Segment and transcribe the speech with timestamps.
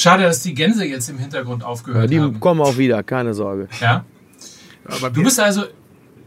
[0.00, 2.40] Schade, dass die Gänse jetzt im Hintergrund Ja, aufgehört die haben.
[2.40, 3.68] kommen auch wieder, keine Sorge.
[3.80, 4.04] Ja?
[4.86, 5.64] Aber Du bist also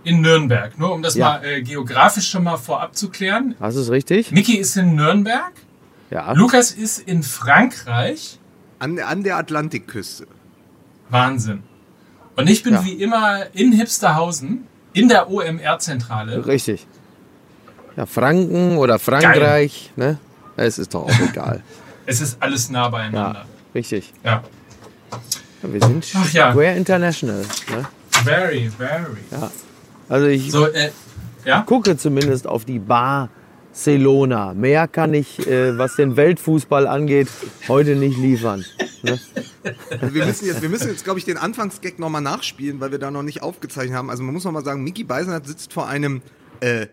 [0.04, 1.40] in Nürnberg, nur um das Ja.
[1.40, 3.56] mal äh, geografisch schon mal vorab zu klären.
[3.60, 4.32] Hast du es richtig?
[4.32, 5.54] Niki ist in Nürnberg,
[6.12, 6.32] Ja.
[6.34, 8.40] Lukas ist in Frankreich.
[8.80, 10.28] an, an der Atlantikküste.
[11.10, 11.64] Wahnsinn.
[12.36, 12.86] Und ich bin Ja.
[12.86, 16.46] wie immer in Hipsterhausen, in der OMR-Zentrale.
[16.46, 16.86] Richtig.
[17.96, 20.18] Ja, Franken oder Frankreich, ne?
[20.58, 21.64] Es ist doch auch egal.
[22.06, 23.46] Es ist alles nah beieinander.
[23.46, 24.14] Ja, richtig.
[24.24, 24.44] Ja.
[25.62, 26.52] Ja, wir sind Ach ja.
[26.52, 27.42] Square International.
[27.42, 27.86] Ne?
[28.24, 29.06] Very, very.
[30.10, 30.92] Also ich So, äh,
[31.46, 31.62] ja?
[31.62, 34.54] gucke zumindest auf die Barcelona.
[34.54, 37.28] Mehr kann ich, äh, was den Weltfußball angeht,
[37.68, 38.66] heute nicht liefern.
[39.04, 39.20] Ne?
[40.12, 43.12] Wir müssen jetzt, wir müssen jetzt glaube ich, den Anfangsgag nochmal nachspielen, weil wir da
[43.12, 44.10] noch nicht aufgezeichnet haben.
[44.10, 46.22] Also man muss noch mal sagen, Mickey Beisenherz sitzt vor einem
[46.60, 46.88] äh,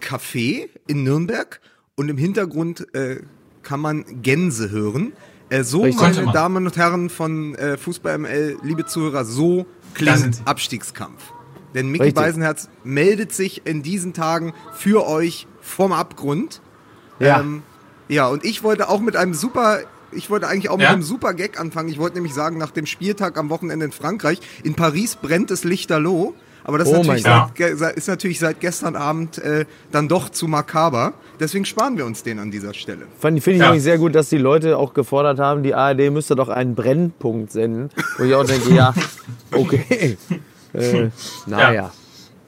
[0.00, 1.60] Café in Nürnberg
[1.96, 3.20] und im Hintergrund äh,
[3.62, 5.12] kann man Gänse hören.
[5.48, 6.32] Äh, so, meine.
[6.32, 10.42] Damen und Herren von äh, Fußball ML, liebe Zuhörer, so klingt.
[10.44, 11.22] Abstiegskampf.
[11.74, 12.22] Denn Mickey Richtig.
[12.22, 16.60] Beisenherz meldet sich in diesen Tagen für euch vom Abgrund.
[17.18, 17.40] Ja.
[17.40, 17.62] Ähm,
[18.08, 19.80] ja, und ich wollte auch mit einem super,
[20.12, 20.92] ich wollte eigentlich auch mit Ja?
[20.92, 21.88] einem super Gag anfangen.
[21.88, 25.64] Ich wollte nämlich sagen, nach dem Spieltag am Wochenende in Frankreich, in Paris brennt es
[25.64, 26.34] lichterloh.
[26.68, 30.28] Aber das ist, Oh natürlich mein seit, ist natürlich seit gestern Abend äh, dann doch
[30.30, 31.12] zu makaber.
[31.38, 33.06] Deswegen sparen wir uns den an dieser Stelle.
[33.20, 33.66] Finde ich Ja.
[33.66, 37.52] nämlich sehr gut, dass die Leute auch gefordert haben, die ARD müsste doch einen Brennpunkt
[37.52, 37.90] senden.
[38.18, 38.92] Wo ich auch denke, ja,
[39.52, 40.16] okay.
[40.72, 41.10] Äh,
[41.46, 41.92] naja.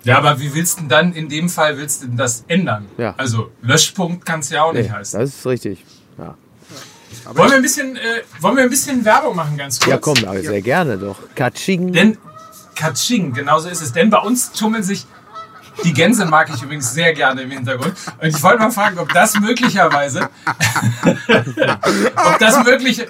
[0.03, 2.87] Ja, aber wie willst du denn dann in dem Fall willst du denn das ändern?
[2.97, 3.15] Ja.
[3.19, 5.21] Also Löschpunkt kann es ja auch nicht Nee, heißen.
[5.21, 5.85] das ist richtig.
[6.19, 6.35] Ja,
[7.35, 8.01] Wollen wir, ein bisschen, äh,
[8.41, 9.91] wollen wir ein bisschen Werbung machen, ganz kurz?
[9.91, 11.17] ja komm, aber sehr gerne doch.
[11.35, 11.93] Katsching.
[11.93, 12.17] Denn
[12.79, 13.93] Katsching, genau so ist es.
[13.93, 15.07] Denn bei uns tummeln sich.
[15.85, 17.95] Die Gänse mag ich übrigens sehr gerne im Hintergrund.
[18.21, 20.29] Und ich wollte mal fragen, ob das möglicherweise.
[22.17, 23.07] ob das möglich.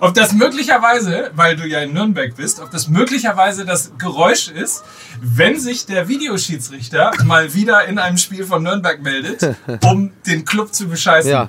[0.00, 4.84] Ob das möglicherweise, weil du ja in Nürnberg bist, ob das möglicherweise das Geräusch ist,
[5.22, 10.74] wenn sich der Videoschiedsrichter mal wieder in einem Spiel von Nürnberg meldet, um den Club
[10.74, 11.30] zu bescheißen.
[11.30, 11.48] Ja,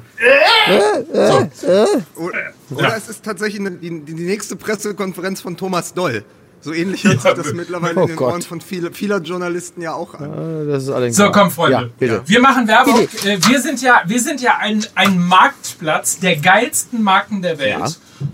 [2.15, 2.37] Oder,
[2.69, 6.23] oder es ist tatsächlich die nächste Pressekonferenz von Thomas Doll.
[6.61, 8.31] So ähnlich hört Ja, sich das mittlerweile oh in den Gott.
[8.33, 10.67] Ohren von viele, vieler Journalisten ja auch an.
[10.67, 11.15] das ist allerdings.
[11.17, 11.77] So, komm, Freunde.
[11.77, 12.21] Ja, bitte.
[12.25, 12.99] Wir machen Werbung.
[13.25, 17.79] Äh, Wir sind ja, wir sind ja ein, ein Marktplatz der geilsten Marken der Welt.
[17.79, 17.87] Ja.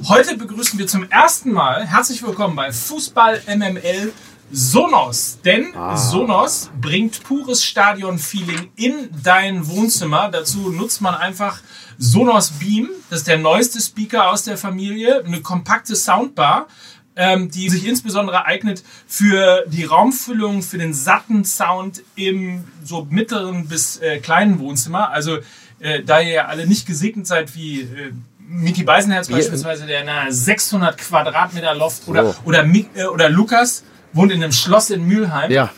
[0.09, 4.11] Heute begrüßen wir zum ersten Mal, herzlich willkommen bei Fußball MML
[4.51, 5.39] Sonos.
[5.43, 5.97] Denn Ah.
[5.97, 10.29] Sonos bringt pures Stadion-Feeling in dein Wohnzimmer.
[10.31, 11.59] Dazu nutzt man einfach
[11.97, 12.89] Sonos Beam.
[13.09, 15.23] Das ist der neueste Speaker aus der Familie.
[15.25, 16.67] Eine kompakte Soundbar
[17.15, 23.67] ähm, die sich insbesondere eignet für die Raumfüllung, für den satten Sound im so mittleren
[23.67, 25.11] bis äh, kleinen Wohnzimmer.
[25.11, 25.37] Also
[25.79, 30.09] äh, da ihr ja alle nicht gesegnet seid wie äh, Miki Beisenherz beispielsweise, der in
[30.09, 32.35] einer 600 Quadratmeter Loft oder, Oh.
[32.45, 35.49] oder, Mi- äh, oder Lukas wohnt in einem Schloss in Mülheim.
[35.51, 35.71] Ja,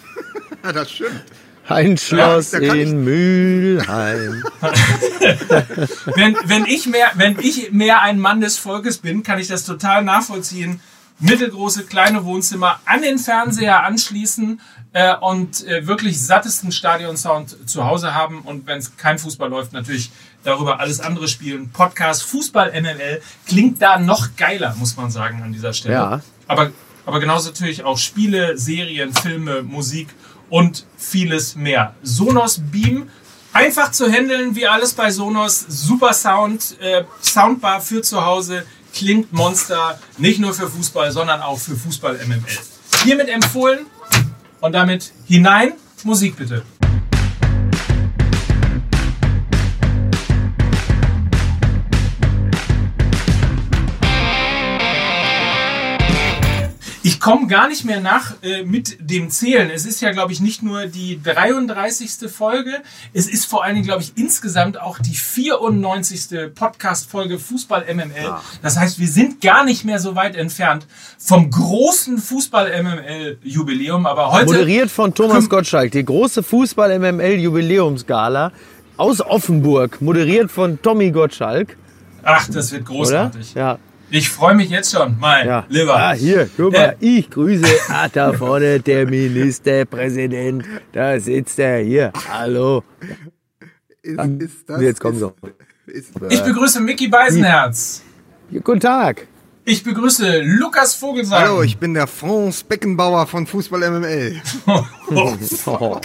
[0.64, 1.22] Ja, das stimmt.
[1.68, 4.44] ein Schloss ich- in Mülheim.
[6.16, 9.64] wenn, wenn, ich mehr, wenn ich mehr ein Mann des Volkes bin, kann ich das
[9.66, 10.80] total nachvollziehen.
[11.20, 14.60] Mittelgroße, kleine Wohnzimmer an den Fernseher anschließen
[14.94, 18.42] äh, und äh, wirklich sattesten Stadionsound zu Hause haben.
[18.42, 20.12] Und wenn es kein Fußball läuft, natürlich
[20.44, 21.70] darüber alles andere spielen.
[21.70, 25.96] Podcast Fußball MML klingt da noch geiler, muss man sagen, an dieser Stelle.
[25.96, 26.22] Ja.
[26.48, 26.72] Aber,
[27.06, 30.10] aber genauso natürlich auch Spiele, Serien, Filme, Musik
[30.50, 31.96] und vieles mehr.
[32.04, 33.10] Sonos Beam
[33.56, 35.62] Einfach zu handeln, wie alles bei Sonos.
[35.70, 38.66] Super Sound, äh, Soundbar für zu Hause,
[38.96, 40.00] klingt Monster.
[40.18, 42.42] Nicht nur für Fußball, sondern auch für Fußball MML.
[43.04, 43.86] Hiermit empfohlen
[44.62, 45.74] und damit hinein.
[46.04, 46.64] Musik bitte.
[57.26, 59.72] Komme gar nicht mehr nach äh, mit dem Zählen.
[59.72, 62.30] Es ist ja, glaube ich, nicht nur die 33.
[62.30, 62.84] Folge.
[63.14, 66.54] Es ist vor allen Dingen, glaube ich, insgesamt auch die 94.
[66.54, 68.36] Podcast-Folge Fußball MML.
[68.62, 70.86] Das heißt, wir sind gar nicht mehr so weit entfernt
[71.18, 74.06] vom großen Fußball MML-Jubiläum.
[74.06, 74.46] Aber heute.
[74.46, 78.52] Moderiert von Thomas Gottschalk, die große Fußball-MML-Jubiläumsgala
[78.98, 80.00] aus Offenburg.
[80.00, 81.76] Moderiert von Tommy Gottschalk,
[82.22, 82.98] Ach, das wird oder?
[82.98, 83.56] großartig.
[83.56, 83.80] Ja.
[84.16, 85.18] Ich freue mich jetzt schon.
[85.20, 85.66] Mein Ja.
[85.68, 85.94] Lieber.
[85.98, 87.66] Ah, hier, guck Äh, mal, ich grüße.
[87.90, 90.64] Ah, da vorne der Ministerpräsident.
[90.94, 92.14] Da sitzt er hier.
[92.32, 92.84] Hallo.
[94.02, 95.22] Ist, Ah, ist das, Jetzt kommen.
[95.88, 98.04] Ist, Ich begrüße Mickey Beisenherz.
[98.64, 99.28] Guten Tag.
[99.66, 101.42] Ich begrüße Lukas Vogelsang.
[101.42, 104.42] Hallo, ich bin der Franz Beckenbauer von Fußball MML.
[104.68, 104.82] Oh,
[105.66, 106.00] Oh,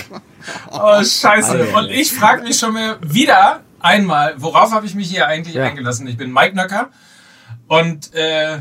[0.73, 1.53] oh, scheiße.
[1.53, 5.29] Ei, ei, Und ich frage mich schon mal wieder einmal, worauf habe ich mich hier
[5.29, 5.65] eigentlich Ja.
[5.65, 6.09] eingelassen?
[6.09, 6.91] Ich bin Mike Nöcker
[7.71, 8.59] Und äh,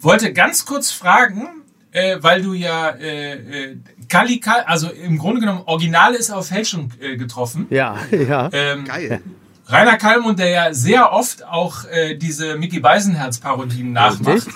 [0.00, 1.46] wollte ganz kurz fragen,
[1.92, 3.76] äh, weil du ja äh, äh,
[4.08, 7.66] Kali, Kal- also im Grunde genommen Original ist auf Fälschung äh, getroffen.
[7.70, 7.96] Ja,
[8.28, 8.50] ja.
[8.52, 9.20] Ähm, Geil.
[9.68, 14.48] Rainer Kallmund, der ja sehr oft auch äh, diese Mickey Beisenherz-Parodien nachmacht.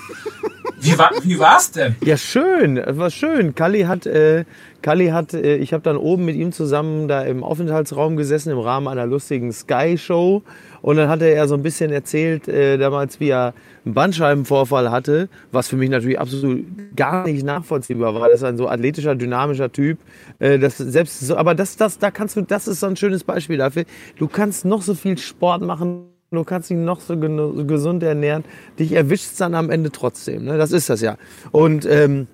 [0.81, 1.95] Wie, war, wie war's denn?
[2.05, 2.77] Ja, schön.
[2.77, 3.55] Es war schön.
[3.55, 4.45] Kalli hat, äh,
[4.83, 8.59] Kalli hat, äh, ich habe dann oben mit ihm zusammen da im Aufenthaltsraum gesessen im
[8.59, 10.43] Rahmen einer lustigen Sky Show
[10.83, 13.55] und dann hatte er so ein bisschen erzählt äh, damals, wie er
[13.85, 16.65] einen Bandscheibenvorfall hatte, was für mich natürlich absolut
[16.97, 18.29] gar nicht nachvollziehbar war.
[18.29, 19.99] Das ist ein so athletischer, dynamischer Typ.
[20.39, 23.25] Äh, das selbst so, aber das, das, da kannst du, das ist so ein schönes
[23.25, 23.85] Beispiel dafür.
[24.19, 28.45] Du kannst noch so viel Sport machen, Du kannst dich noch so gesund ernähren,
[28.79, 30.45] dich erwischt dann am Ende trotzdem.
[30.45, 30.59] Ne?
[30.59, 31.17] Das ist das ja.
[31.51, 32.29] Und ähm,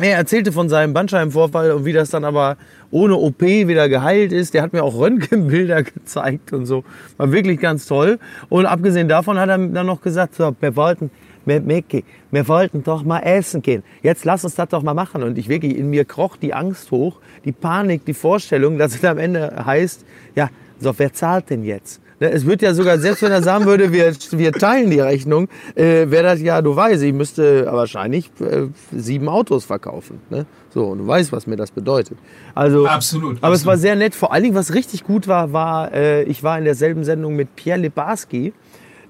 [0.00, 2.56] er erzählte von seinem Bandscheibenvorfall und wie das dann aber
[2.90, 4.54] ohne OP wieder geheilt ist.
[4.54, 6.84] Der hat mir auch Röntgenbilder gezeigt und so.
[7.16, 8.18] War wirklich ganz toll.
[8.48, 11.10] Und abgesehen davon hat er dann noch gesagt, so, wir wollten,
[11.44, 13.82] wir, Micky, wir wollten doch mal essen gehen.
[14.02, 15.22] Jetzt lass uns das doch mal machen.
[15.22, 19.04] Und ich wirklich, in mir kroch die Angst hoch, die Panik, die Vorstellung, dass es
[19.04, 20.04] am Ende heißt,
[20.34, 22.00] ja, so, wer zahlt denn jetzt?
[22.18, 25.48] Ne, Es wird ja sogar, selbst wenn er sagen würde, wir, wir teilen die Rechnung,
[25.74, 30.20] äh, wäre das ja, du weißt, ich müsste wahrscheinlich äh, sieben Autos verkaufen.
[30.30, 30.46] Ne?
[30.72, 32.16] So, und du weißt, was mir das bedeutet.
[32.54, 33.80] Also, Absolut, Aber es war absolut.
[33.80, 34.14] sehr nett.
[34.14, 37.54] Vor allen Dingen, was richtig gut war, war, äh, ich war in derselben Sendung mit
[37.54, 38.54] Pierre Lebarski,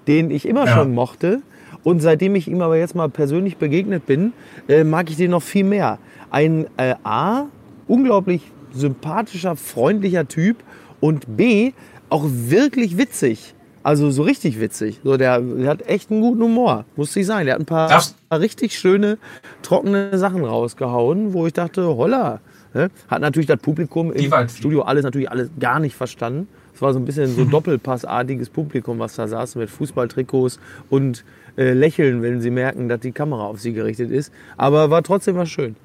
[0.09, 0.75] den ich immer Ja.
[0.75, 1.43] schon mochte.
[1.85, 4.33] Und seitdem ich ihm aber jetzt mal persönlich begegnet bin,
[4.69, 5.99] äh, mag ich den noch viel mehr.
[6.31, 7.45] Ein äh, A,
[7.87, 8.43] unglaublich
[8.73, 10.57] sympathischer, freundlicher Typ
[11.01, 11.73] und B,
[12.11, 13.55] auch wirklich witzig.
[13.83, 15.01] Also so richtig witzig.
[15.05, 17.45] So, der, der hat echt einen guten Humor, muss ich sagen.
[17.45, 19.17] Der hat ein paar Darfst- richtig schöne,
[19.63, 22.41] trockene Sachen rausgehauen, wo ich dachte, holla.
[22.75, 22.91] Ne?
[23.09, 24.31] Hat natürlich das Publikum im.
[24.49, 26.49] Studio alles natürlich alles gar nicht verstanden.
[26.75, 27.45] Es war so ein bisschen so
[27.81, 30.59] doppelpassartiges Publikum, was da saß mit Fußballtrikots
[30.91, 31.25] und
[31.57, 34.33] äh, lächeln, wenn sie merken, dass die Kamera auf sie gerichtet ist.
[34.57, 35.77] Aber war trotzdem was schön.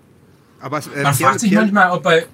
[0.59, 2.25] Aber äh, Man fragt sich manchmal, ob bei.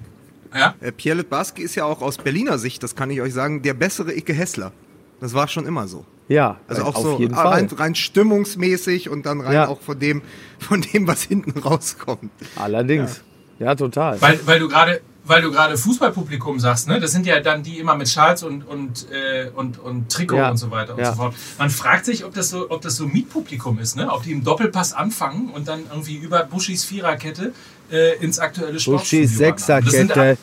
[0.57, 0.75] Ja?
[0.81, 3.73] äh, Pierre Litbarski ist ja auch aus Berliner Sicht, das kann ich euch sagen, der
[3.73, 4.71] bessere Icke Hessler.
[5.19, 6.05] Das war schon immer so.
[6.27, 7.79] Ja, Also auch auf so jeden rein, Fall.
[7.79, 9.67] rein stimmungsmäßig und dann rein Ja.
[9.67, 10.21] auch von dem,
[10.59, 12.29] von dem, was hinten rauskommt.
[12.55, 13.21] Allerdings.
[13.59, 14.21] Ja, total.
[14.21, 17.01] Weil, weil du gerade weil du gerade Fußballpublikum sagst, ne?
[17.01, 20.51] Das sind ja dann die immer mit Schals und und äh, und, und Trikot Ja.
[20.51, 21.09] und so weiter und Ja.
[21.11, 21.35] so fort.
[21.57, 24.09] Man fragt sich, ob das so ob das so Mietpublikum ist, ne?
[24.09, 27.51] Ob die im Doppelpass anfangen und dann irgendwie über Buschis Viererkette
[27.91, 30.37] äh, ins aktuelle Sportstudio Buschis Sechserkette.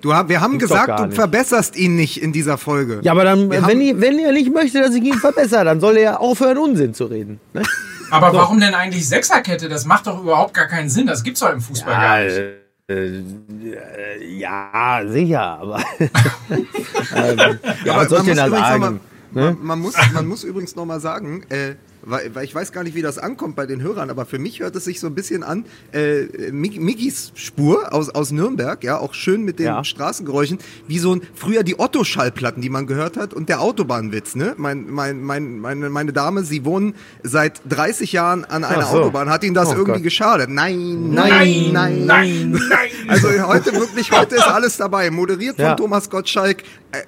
[0.00, 1.14] Du, hab- wir haben Gibt's gesagt, du nicht.
[1.14, 3.00] verbesserst ihn nicht in dieser Folge.
[3.02, 5.80] Ja, aber dann, wenn, haben- ihr, wenn er nicht möchte, dass ich ihn verbessere, dann
[5.80, 7.40] soll er ja aufhören, Unsinn zu reden.
[7.54, 7.62] Ne?
[8.10, 9.68] Aber warum denn eigentlich Sechserkette?
[9.70, 11.06] Das macht doch überhaupt gar keinen Sinn.
[11.06, 12.38] Das gibt's doch im Fußball gar nicht.
[12.86, 15.82] äh, ja, sicher, aber.
[15.98, 18.80] ähm, ja, was soll ich denn da sagen?
[18.80, 18.90] mal,
[19.32, 19.56] Ne?
[19.58, 21.74] man, man, muss, man muss übrigens noch mal sagen, äh,
[22.06, 24.60] weil, weil ich weiß gar nicht, wie das ankommt bei den Hörern, aber für mich
[24.60, 29.14] hört es sich so ein bisschen an, äh, Mikis Spur aus, aus Nürnberg, ja, auch
[29.14, 29.84] schön mit den Ja.
[29.84, 34.54] Straßengeräuschen, wie so ein, früher die Otto-Schallplatten, die man gehört hat und der Autobahnwitz, ne?
[34.56, 38.98] Mein, mein, mein, meine, meine Dame, sie wohnen seit 30 Jahren an einer so.
[39.02, 40.02] Autobahn, hat ihnen das Oh irgendwie Gott.
[40.04, 40.50] geschadet?
[40.50, 42.88] Nein, nein, nein, nein, nein.
[43.08, 45.10] also heute wirklich, heute ist alles dabei.
[45.10, 45.74] Moderiert von Ja.
[45.74, 46.62] Thomas Gottschalk.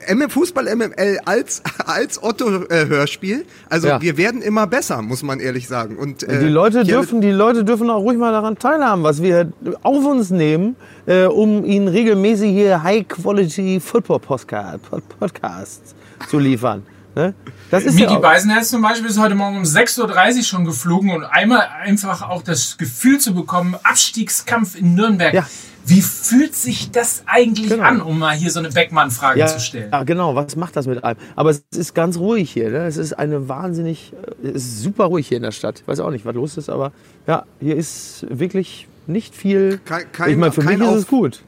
[0.08, 3.44] Äh, MM Fußball MML als, als Otto-Hörspiel.
[3.69, 4.00] Also Ja.
[4.00, 5.96] wir werden immer besser, muss man ehrlich sagen.
[5.96, 9.52] Und, äh, Die Leute, dürfen, die Leute dürfen auch ruhig mal daran teilhaben, was wir
[9.82, 10.76] auf uns nehmen,
[11.06, 14.81] äh, um ihnen regelmäßig hier High-Quality Football Podcast,
[15.19, 15.94] Podcasts
[16.28, 16.82] zu liefern.
[17.14, 17.34] Ne?
[17.70, 20.64] Das ist ja Miki auch, Beisenherz zum Beispiel ist heute Morgen um 6.30 Uhr schon
[20.66, 25.32] geflogen und einmal einfach auch das Gefühl zu bekommen, Abstiegskampf in Nürnberg.
[25.32, 25.46] Ja.
[25.88, 27.84] Wie fühlt sich das eigentlich Genau.
[27.84, 29.90] an, um mal hier so eine Beckmann-Frage ja, zu stellen?
[29.93, 30.34] ja, genau.
[30.34, 31.19] Was macht das mit einem?
[31.36, 32.70] Aber es ist ganz ruhig hier.
[32.70, 32.86] Ne?
[32.86, 34.12] Es ist eine wahnsinnig,
[34.43, 35.81] äh, es ist super ruhig hier in der Stadt.
[35.81, 36.93] Ich weiß auch nicht, was los ist, aber
[37.28, 39.78] ja, hier ist wirklich nicht viel.
[39.84, 41.43] Kein- kein- ich meine, für mich ist Auf- es gut.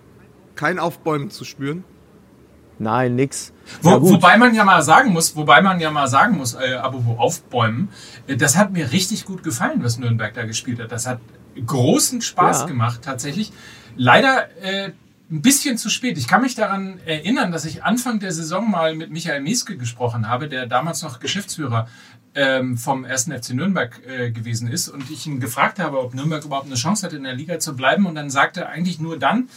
[0.54, 1.82] kein Aufbäumen zu spüren.
[2.80, 3.52] Nein, nix.
[3.82, 6.74] Wo, Ja, wobei man ja mal sagen muss, wobei man ja mal sagen muss, äh,
[6.74, 7.88] apropos aufbäumen,
[8.28, 10.92] äh, das hat mir richtig gut gefallen, was Nürnberg da gespielt hat.
[10.92, 11.18] Das hat
[11.66, 12.66] großen Spaß Ja.
[12.66, 13.52] gemacht, tatsächlich.
[13.98, 14.92] Leider äh,
[15.30, 16.16] ein bisschen zu spät.
[16.16, 20.28] Ich kann mich daran erinnern, dass ich Anfang der Saison mal mit Michael Meske gesprochen
[20.28, 21.88] habe, der damals noch Geschäftsführer
[22.34, 23.24] ähm, vom 1.
[23.24, 27.04] FC Nürnberg äh, gewesen ist und ich ihn gefragt habe, ob Nürnberg überhaupt eine Chance
[27.04, 28.06] hat, in der Liga zu bleiben.
[28.06, 29.48] Und dann sagte er eigentlich nur dann,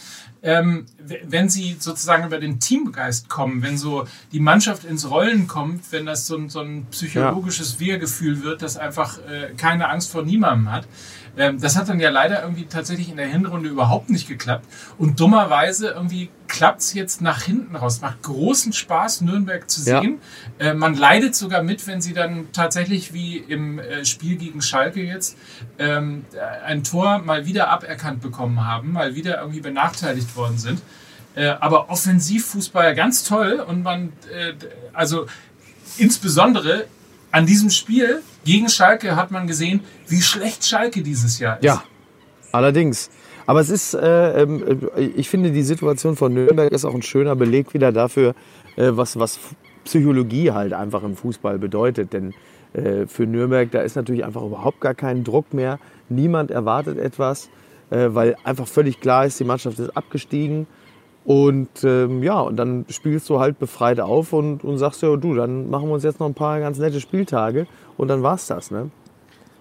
[0.42, 0.86] ähm,
[1.24, 6.04] wenn sie sozusagen über den Teamgeist kommen, wenn so die Mannschaft ins Rollen kommt, wenn
[6.04, 10.72] das so ein, so ein psychologisches Wir-Gefühl wird, das einfach äh, keine Angst vor niemandem
[10.72, 10.88] hat.
[11.36, 14.66] Ähm, das hat dann ja leider irgendwie tatsächlich in der Hinrunde überhaupt nicht geklappt.
[14.98, 18.02] Und dummerweise irgendwie klappt's jetzt nach hinten raus.
[18.02, 20.00] Macht großen Spaß, Nürnberg zu Ja.
[20.02, 20.18] sehen.
[20.58, 25.02] Äh, man leidet sogar mit, wenn sie dann tatsächlich wie im äh, Spiel gegen Schalke
[25.02, 25.38] jetzt
[25.78, 26.26] ähm,
[26.66, 30.82] ein Tor mal wieder aberkannt bekommen haben, mal wieder irgendwie benachteiligt worden sind.
[31.34, 34.52] Äh, aber Offensivfußball ganz toll und man, äh,
[34.92, 35.26] also
[35.96, 36.84] insbesondere
[37.30, 41.64] an diesem Spiel gegen Schalke hat man gesehen, wie schlecht Schalke dieses Jahr ist.
[41.64, 41.82] Ja,
[42.52, 43.10] allerdings.
[43.46, 47.02] Aber es ist, äh, ähm, äh, ich finde, die Situation von Nürnberg ist auch ein
[47.02, 48.34] schöner Beleg wieder dafür,
[48.76, 49.38] äh, was, was
[49.84, 52.12] Psychologie halt einfach im Fußball bedeutet.
[52.12, 52.34] Denn
[52.72, 55.78] äh, für Nürnberg, da ist natürlich einfach überhaupt gar kein Druck mehr.
[56.08, 57.50] Niemand erwartet etwas,
[57.90, 60.66] äh, weil einfach völlig klar ist, die Mannschaft ist abgestiegen.
[61.24, 65.34] Und ähm, ja, und dann spielst du halt befreit auf und, und sagst ja, du,
[65.34, 67.66] dann machen wir uns jetzt noch ein paar ganz nette Spieltage
[68.02, 68.90] und dann war's das, ne?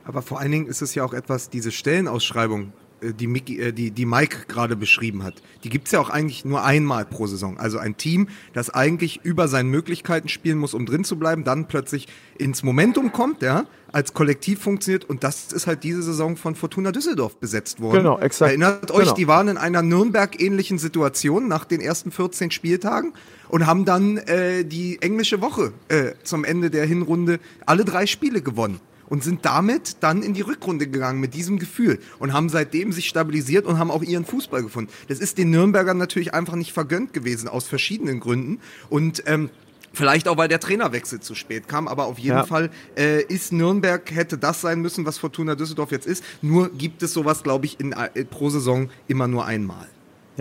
[0.04, 3.92] Aber vor allen Dingen ist es ja auch etwas, diese Stellenausschreibung, die, Mickey, äh, die,
[3.92, 7.58] die Mike gerade beschrieben hat, die gibt's ja auch eigentlich nur einmal pro Saison.
[7.58, 11.68] Also ein Team, das eigentlich über seinen Möglichkeiten spielen muss, um drin zu bleiben, dann
[11.68, 16.56] plötzlich ins Momentum kommt, ja, als Kollektiv funktioniert und das ist halt diese Saison von
[16.56, 17.98] Fortuna Düsseldorf besetzt worden.
[17.98, 18.50] Genau, exakt.
[18.50, 19.16] Erinnert euch, Genau.
[19.16, 23.14] die waren in einer Nürnberg-ähnlichen Situation nach den ersten 14 Spieltagen
[23.50, 28.42] und haben dann äh, die englische Woche äh, zum Ende der Hinrunde alle drei Spiele
[28.42, 28.80] gewonnen
[29.12, 33.10] und sind damit dann in die Rückrunde gegangen mit diesem Gefühl und haben seitdem sich
[33.10, 34.90] stabilisiert und haben auch ihren Fußball gefunden.
[35.10, 39.50] Das ist den Nürnbergern natürlich einfach nicht vergönnt gewesen aus verschiedenen Gründen und ähm,
[39.94, 42.46] Vielleicht auch, weil der Trainerwechsel zu spät kam, aber auf jeden Ja.
[42.46, 46.24] Fall äh, ist Nürnberg, hätte das sein müssen, was Fortuna Düsseldorf jetzt ist.
[46.42, 49.90] Nur gibt es sowas, glaube ich, in, äh, pro Saison immer nur einmal.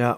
[0.00, 0.16] Ja.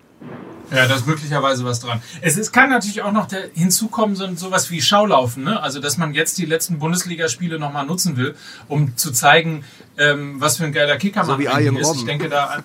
[0.70, 2.00] Ja, da ist möglicherweise was dran.
[2.20, 5.42] Es ist, kann natürlich auch noch der, hinzukommen, so sowas wie Schaulaufen.
[5.42, 5.60] Ne?
[5.60, 8.36] Also, dass man jetzt die letzten Bundesligaspiele nochmal nutzen will,
[8.68, 9.64] um zu zeigen,
[9.98, 11.86] ähm, was für ein geiler Kicker So man wie ist.
[11.88, 11.98] Robben.
[11.98, 12.64] Ich denke da an.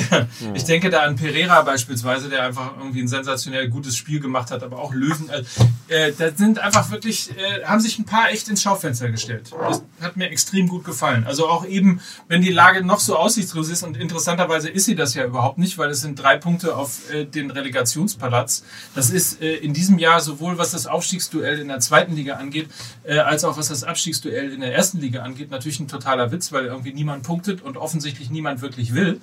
[0.54, 4.62] ich denke da an Pereira beispielsweise, der einfach irgendwie ein sensationell gutes Spiel gemacht hat,
[4.62, 5.28] aber auch Löwen.
[5.28, 5.42] Äh,
[5.88, 9.52] äh, da sind einfach wirklich, äh, haben sich ein paar echt ins Schaufenster gestellt.
[9.58, 11.24] Das hat mir extrem gut gefallen.
[11.26, 15.14] Also auch eben, wenn die Lage noch so aussichtslos ist und interessanterweise ist sie das
[15.14, 18.64] ja überhaupt nicht, weil es sind drei Punkte auf äh, den Relegationspalast.
[18.94, 22.68] Das ist äh, in diesem Jahr sowohl was das Aufstiegsduell in der zweiten Liga angeht,
[23.04, 26.52] äh, als auch was das Abstiegsduell in der ersten Liga angeht, natürlich ein totaler Witz,
[26.52, 29.20] weil irgendwie niemand punktet und offensichtlich niemand wirklich will.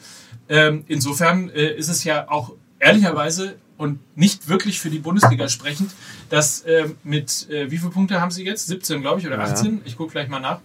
[0.68, 5.92] Ähm, insofern äh, ist es ja auch ehrlicherweise und nicht wirklich für die Bundesliga sprechend,
[6.30, 8.68] dass äh, mit, äh, wie viele Punkte haben sie jetzt?
[8.68, 9.82] 17, glaube ich, oder 18?
[9.86, 10.60] Ich gucke gleich mal nach.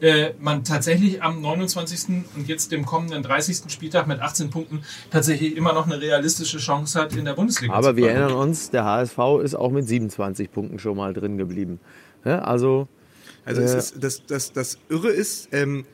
[0.00, 2.24] Äh, man tatsächlich am 29.
[2.36, 3.72] und jetzt dem kommenden 30.
[3.72, 7.90] Spieltag mit 18 Punkten tatsächlich immer noch eine realistische Chance hat, in der Bundesliga Aber
[7.90, 11.80] zu wir erinnern uns, der HSV ist auch mit 27 Punkten schon mal drin geblieben.
[12.24, 12.88] Ja, also,
[13.46, 13.78] Also Äh.
[13.78, 15.86] ist, das, das, das Irre ist, ähm,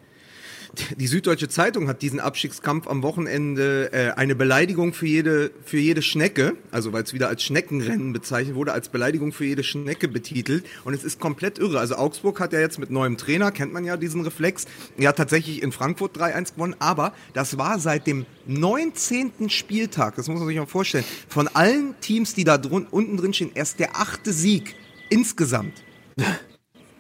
[0.97, 6.01] die Süddeutsche Zeitung hat diesen Abstiegskampf am Wochenende äh, eine Beleidigung für jede, für jede
[6.01, 10.65] Schnecke, also weil es wieder als Schneckenrennen bezeichnet wurde, als Beleidigung für jede Schnecke betitelt.
[10.85, 11.79] Und es ist komplett irre.
[11.79, 15.63] Also Augsburg hat ja jetzt mit neuem Trainer, kennt man ja diesen Reflex, ja tatsächlich
[15.63, 19.51] in Frankfurt 3-1 gewonnen, aber das war seit dem 19.
[19.51, 23.35] Spieltag, das muss man sich mal vorstellen, von allen Teams, die da drun unten drin
[23.35, 24.75] stehen, erst der achte Sieg
[25.11, 25.83] insgesamt.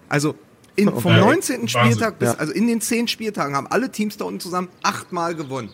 [0.08, 0.34] Also
[0.76, 1.20] in, vom Okay.
[1.20, 1.68] 19.
[1.68, 2.34] Spieltag bis, Ja.
[2.38, 5.70] also in den 10 Spieltagen haben alle Teams da unten zusammen achtmal gewonnen.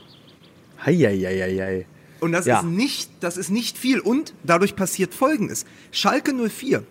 [0.85, 1.87] heieieiei.
[2.21, 2.59] Und das Ja.
[2.61, 4.01] ist nicht, das ist nicht viel.
[4.01, 5.65] Und dadurch passiert Folgendes.
[5.93, 6.83] Schalke 04,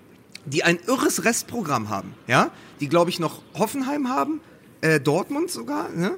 [0.45, 4.39] die ein irres Restprogramm haben, ja, die glaube ich noch Hoffenheim haben,
[4.81, 6.15] äh, Dortmund sogar, ne?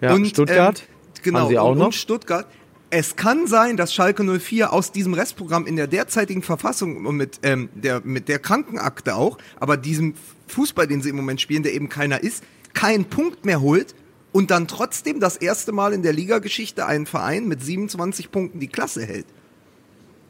[0.00, 1.86] Ja, Stuttgart ähm, genau, haben sie auch und, noch.
[1.86, 2.46] und Stuttgart.
[2.90, 7.40] Es kann sein, dass Schalke 04 aus diesem Restprogramm in der derzeitigen Verfassung und mit,
[7.42, 10.14] ähm, der, mit der Krankenakte auch, aber diesem
[10.46, 12.42] Fußball, den sie im Moment spielen, der eben keiner ist,
[12.72, 13.94] keinen Punkt mehr holt
[14.32, 18.68] und dann trotzdem das erste Mal in der Ligageschichte einen Verein mit 27 Punkten die
[18.68, 19.26] Klasse hält.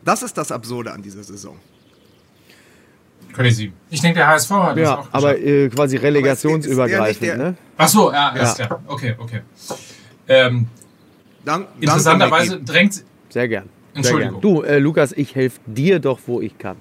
[0.04, 1.58] Das ist das Absurde an dieser Saison.
[3.32, 3.72] Crazy.
[3.90, 7.56] Ich denke, der HSV hat das Ja, auch aber äh, quasi relegationsübergreifend, ne?
[7.76, 8.80] Ach so, ja, ist ja.
[8.86, 9.42] Okay, okay.
[10.26, 10.66] Ähm,
[11.48, 13.64] Dank, interessanterweise danke, drängt, Sehr gern.
[13.94, 14.40] Sehr Entschuldigung.
[14.40, 14.54] gern.
[14.54, 16.76] Du, äh, Lukas, ich helfe dir doch, wo ich kann.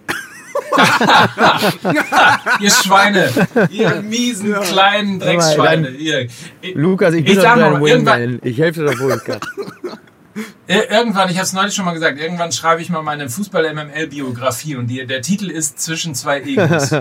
[2.59, 3.29] ihr Schweine,
[3.71, 5.89] ihr miesen kleinen Drecksschweine.
[5.89, 6.27] Ihr,
[6.75, 8.39] Lukas, ich bin Ich doch dein Wingman.
[8.43, 9.39] Ich helfe dir doch, wo ich kann.
[10.67, 14.75] Ir- Irgendwann, ich habe es neulich schon mal gesagt, irgendwann schreibe ich mal meine Fußball-MML-Biografie
[14.75, 16.91] und die, der Titel ist Zwischen zwei Egos.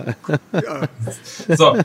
[1.56, 1.76] So,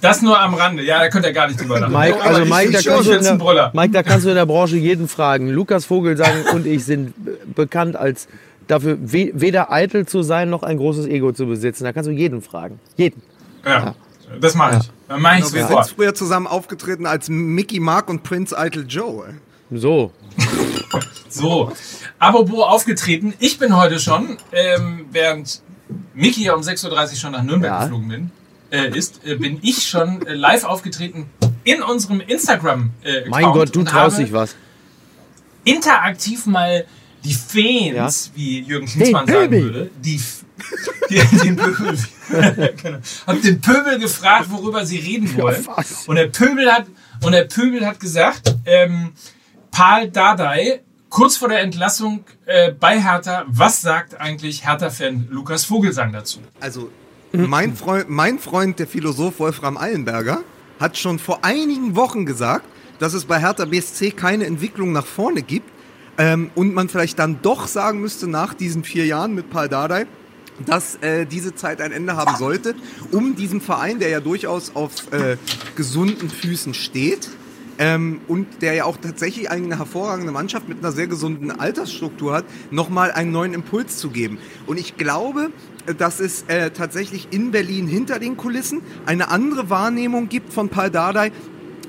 [0.00, 0.82] das nur am Rande.
[0.82, 1.92] Ja, da könnt ihr gar nicht drüber lachen.
[1.92, 3.70] Mike, also Mike, da kannst du der.
[3.74, 5.48] Mike, da kannst du in der Branche jeden fragen.
[5.48, 8.28] Lukas Vogelsang und ich sind be- bekannt als
[8.66, 11.84] dafür, we weder eitel zu sein noch ein großes Ego zu besitzen.
[11.84, 12.78] Da kannst du jeden fragen.
[12.96, 13.22] Jeden.
[13.64, 13.94] Ja,
[14.40, 14.90] das mache ich.
[15.08, 19.34] Dann mache ich Wir sind früher zusammen aufgetreten als Mickey Mark und Prince Eitel Joe.
[19.70, 20.12] So.
[21.28, 21.70] So,
[22.18, 25.62] apropos aufgetreten, ich bin heute schon, ähm, während
[26.16, 27.82] ja um 6.30 Uhr schon nach Nürnberg Ja.
[27.82, 28.30] geflogen bin,
[28.70, 31.26] äh, ist, äh, bin ich schon äh, live aufgetreten
[31.64, 32.90] in unserem Instagram.
[33.02, 34.54] Äh, Mein Account Gott, du und traust dich was.
[35.64, 36.84] interaktiv mal
[37.24, 39.62] die Fans, wie Jürgen Klinsmann Den sagen Pöbel.
[39.64, 40.20] würde, die,
[41.44, 41.98] den Pöbel,
[42.82, 45.66] genau, hab den Pöbel gefragt, worüber sie reden wollen.
[46.06, 46.86] und der Pöbel hat
[47.22, 49.12] und der Pöbel hat gesagt, ähm,
[49.70, 56.12] Paul Dardai kurz vor der Entlassung äh, bei Hertha, was sagt eigentlich Hertha-Fan Lukas Vogelsang
[56.12, 56.38] dazu?
[56.60, 56.90] Also,
[57.32, 60.42] mein Freund, mein Freund, der Philosoph Wolfram Eilenberger,
[60.78, 62.64] hat schon vor einigen Wochen gesagt,
[62.98, 65.68] dass es bei Hertha BSC keine Entwicklung nach vorne gibt.
[66.18, 70.06] Ähm, und man vielleicht dann doch sagen müsste, nach diesen vier Jahren mit Paul Dardai,
[70.66, 72.74] dass äh, diese Zeit ein Ende haben sollte,
[73.10, 75.36] um diesem Verein, der ja durchaus auf äh,
[75.76, 77.30] gesunden Füßen steht,
[77.80, 82.44] ähm, und der ja auch tatsächlich eine hervorragende Mannschaft mit einer sehr gesunden Altersstruktur hat,
[82.70, 84.38] nochmal einen neuen Impuls zu geben.
[84.66, 85.50] Und ich glaube,
[85.94, 90.90] dass es äh, tatsächlich in Berlin hinter den Kulissen eine andere Wahrnehmung gibt von Paul
[90.90, 91.32] Dardai,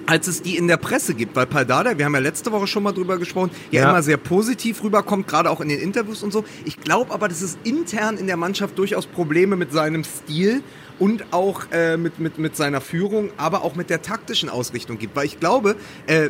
[0.07, 1.35] als es die in der Presse gibt.
[1.35, 3.89] Weil Paul Dardai, wir haben ja letzte Woche schon mal drüber gesprochen, ja, Ja.
[3.91, 6.43] immer sehr positiv rüberkommt, gerade auch in den Interviews und so.
[6.65, 10.63] Ich glaube aber, dass es intern in der Mannschaft durchaus Probleme mit seinem Stil
[10.99, 15.15] und auch äh, mit, mit, mit seiner Führung, aber auch mit der taktischen Ausrichtung gibt.
[15.15, 15.75] Weil ich glaube,
[16.07, 16.29] äh,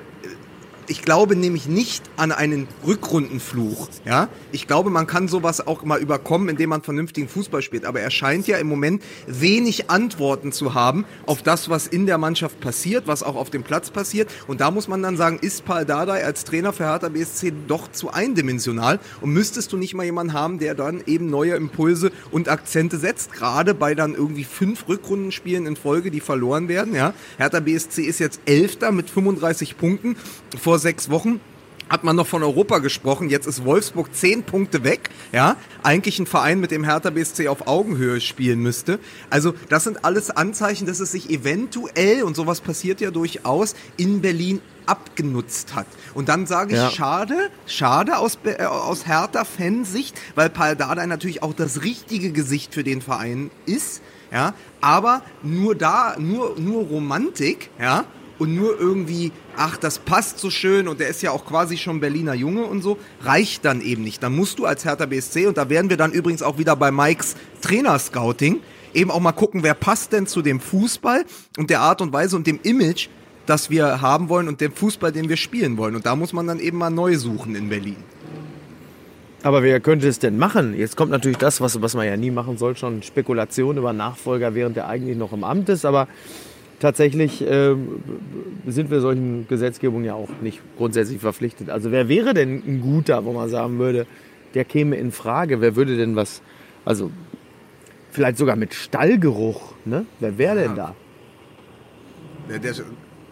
[0.92, 3.88] ich glaube nämlich nicht an einen Rückrundenfluch.
[4.06, 4.28] Ja?
[4.52, 7.86] Ich glaube, man kann sowas auch mal überkommen, indem man vernünftigen Fußball spielt.
[7.86, 12.18] Aber er scheint ja im Moment wenig Antworten zu haben auf das, was in der
[12.18, 14.30] Mannschaft passiert, was auch auf dem Platz passiert.
[14.48, 17.90] Und da muss man dann sagen, ist Paul Dardai als Trainer für Hertha BSC doch
[17.90, 19.00] zu eindimensional?
[19.22, 23.32] Und müsstest du nicht mal jemanden haben, der dann eben neue Impulse und Akzente setzt?
[23.32, 26.94] Gerade bei dann irgendwie fünf Rückrundenspielen in Folge, die verloren werden.
[26.94, 27.14] Ja?
[27.38, 30.18] Hertha BSC ist jetzt Elfter mit 35 Punkten
[30.60, 31.40] vor sechs Wochen
[31.90, 33.30] hat man noch von Europa gesprochen.
[33.30, 35.10] Jetzt ist Wolfsburg zehn Punkte weg.
[35.34, 38.98] Ja, eigentlich ein Verein, mit dem Hertha BSC auf Augenhöhe spielen müsste.
[39.30, 44.22] Also das sind alles Anzeichen, dass es sich eventuell und sowas passiert ja durchaus in
[44.22, 45.86] Berlin abgenutzt hat.
[46.14, 46.90] Und dann sage ich, Ja.
[46.92, 47.36] schade,
[47.66, 53.02] schade aus, äh, aus Hertha-Fansicht, weil Paul Dardai natürlich auch das richtige Gesicht für den
[53.02, 54.02] Verein ist.
[54.32, 58.06] Ja, aber nur da, nur, nur Romantik, ja,
[58.42, 62.00] und nur irgendwie, ach, das passt so schön und der ist ja auch quasi schon
[62.00, 64.24] Berliner Junge und so, reicht dann eben nicht.
[64.24, 66.90] Dann musst du als Hertha BSC, und da wären wir dann übrigens auch wieder bei
[66.90, 68.60] Mikes Trainerscouting,
[68.96, 71.24] eben auch mal gucken, wer passt denn zu dem Fußball
[71.60, 73.10] und der Art und Weise und dem Image,
[73.46, 75.96] das wir haben wollen und dem Fußball, den wir spielen wollen.
[75.96, 77.98] Und da muss man dann eben mal neu suchen in Berlin.
[79.44, 80.76] Aber wer könnte es denn machen?
[80.76, 84.56] Jetzt kommt natürlich das, was, was man ja nie machen soll, schon Spekulation über Nachfolger,
[84.56, 85.86] während er eigentlich noch im Amt ist.
[85.86, 86.08] Aber
[86.82, 88.04] tatsächlich ähm,
[88.68, 91.70] sind wir solchen Gesetzgebungen ja auch nicht grundsätzlich verpflichtet.
[91.70, 94.06] Also wer wäre denn ein guter, wo man sagen würde,
[94.54, 95.62] der käme in Frage?
[95.62, 96.42] Wer würde denn was,
[96.84, 97.12] also
[98.10, 100.06] vielleicht sogar mit Stallgeruch, ne?
[100.20, 100.96] Wer wäre denn da?
[102.50, 102.74] Der, der,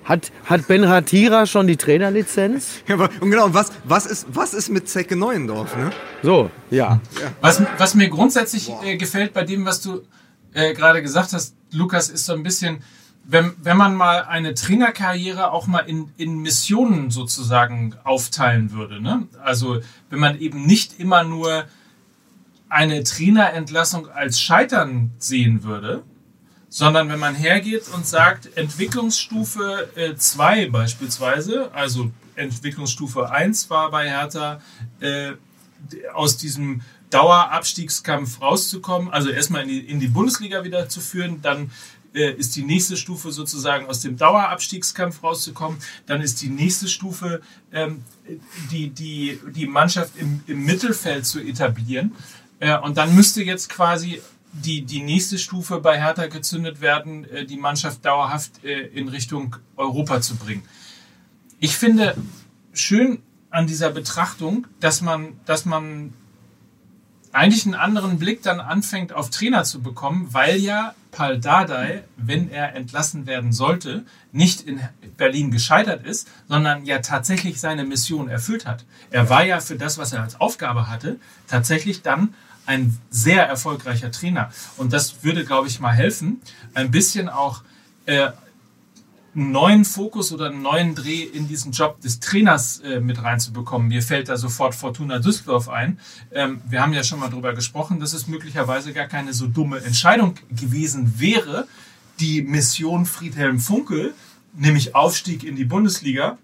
[0.05, 2.83] Hat, hat Ben Hatira schon die Trainerlizenz?
[2.87, 5.75] ja, aber- und genau, und was, was, ist, was ist mit Zecke Neuendorf?
[5.75, 5.89] Ne?
[6.23, 7.01] So, ja.
[7.41, 10.03] Was, was mir grundsätzlich äh, gefällt bei dem, was du
[10.53, 12.79] äh, gerade gesagt hast, Lukas, ist so ein bisschen,
[13.31, 18.99] wenn, wenn man mal eine Trainerkarriere auch mal in, in Missionen sozusagen aufteilen würde.
[18.99, 19.27] Ne?
[19.43, 21.65] Also wenn man eben nicht immer nur
[22.69, 26.03] eine Trainerentlassung als Scheitern sehen würde,
[26.69, 34.59] sondern wenn man hergeht und sagt, Entwicklungsstufe 2 beispielsweise, also Entwicklungsstufe 1 war bei Hertha
[35.01, 35.33] äh,
[36.13, 41.71] aus diesem Dauerabstiegskampf rauszukommen, also erstmal in die, in die Bundesliga wieder zu führen, dann
[42.13, 47.41] äh, ist die nächste Stufe sozusagen aus dem Dauerabstiegskampf rauszukommen, dann ist die nächste Stufe
[47.71, 48.03] ähm,
[48.71, 52.15] die, die, die Mannschaft im, im Mittelfeld zu etablieren
[52.59, 57.45] äh, und dann müsste jetzt quasi die, die nächste Stufe bei Hertha gezündet werden, äh,
[57.45, 60.63] die Mannschaft dauerhaft äh, in Richtung Europa zu bringen.
[61.59, 62.15] Ich finde
[62.73, 66.13] schön an dieser Betrachtung, dass man, dass man
[67.31, 72.49] eigentlich einen anderen Blick dann anfängt auf Trainer zu bekommen, weil ja Paul Dardai, wenn
[72.49, 74.79] er entlassen werden sollte, nicht in
[75.17, 78.85] Berlin gescheitert ist, sondern ja tatsächlich seine Mission erfüllt hat.
[79.11, 82.33] Er war ja für das, was er als Aufgabe hatte, tatsächlich dann
[82.65, 84.51] ein sehr erfolgreicher Trainer.
[84.77, 86.41] Und das würde, glaube ich, mal helfen,
[86.75, 87.63] ein bisschen auch
[88.05, 88.29] äh,
[89.35, 93.87] einen neuen Fokus oder einen neuen Dreh in diesen Job des Trainers äh, mit reinzubekommen.
[93.87, 95.99] Mir fällt da sofort Fortuna Düsseldorf ein.
[96.31, 99.79] Ähm, wir haben ja schon mal drüber gesprochen, dass es möglicherweise gar keine so dumme
[99.79, 101.67] Entscheidung gewesen wäre,
[102.19, 104.13] die Mission Friedhelm Funkel,
[104.55, 106.37] nämlich Aufstieg in die Bundesliga,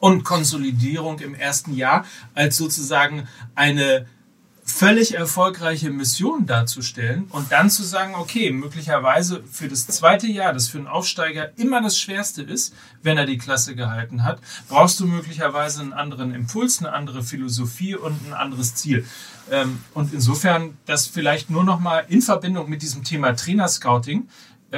[0.00, 4.06] und Konsolidierung im ersten Jahr als sozusagen eine
[4.64, 10.68] völlig erfolgreiche Mission darzustellen und dann zu sagen, okay, möglicherweise für das zweite Jahr, das
[10.68, 15.06] für einen Aufsteiger immer das Schwerste ist, wenn er die Klasse gehalten hat, brauchst du
[15.06, 19.06] möglicherweise einen anderen Impuls, eine andere Philosophie und ein anderes Ziel.
[19.50, 24.28] Ähm, und insofern das vielleicht nur noch mal in Verbindung mit diesem Thema Trainerscouting,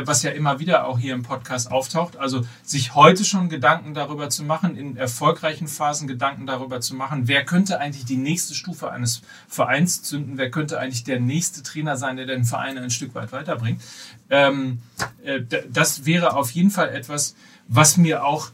[0.05, 2.17] was ja immer wieder auch hier im Podcast auftaucht.
[2.17, 7.29] Also sich heute schon Gedanken darüber zu machen, in erfolgreichen Phasen Gedanken darüber zu machen,
[7.29, 11.97] wer könnte eigentlich die nächste Stufe eines Vereins zünden, wer könnte eigentlich der nächste Trainer
[11.97, 13.81] sein, der den Verein ein Stück weit weiterbringt.
[14.29, 14.81] Ähm,
[15.25, 17.37] äh, das wäre auf jeden Fall etwas,
[17.69, 18.51] was mir auch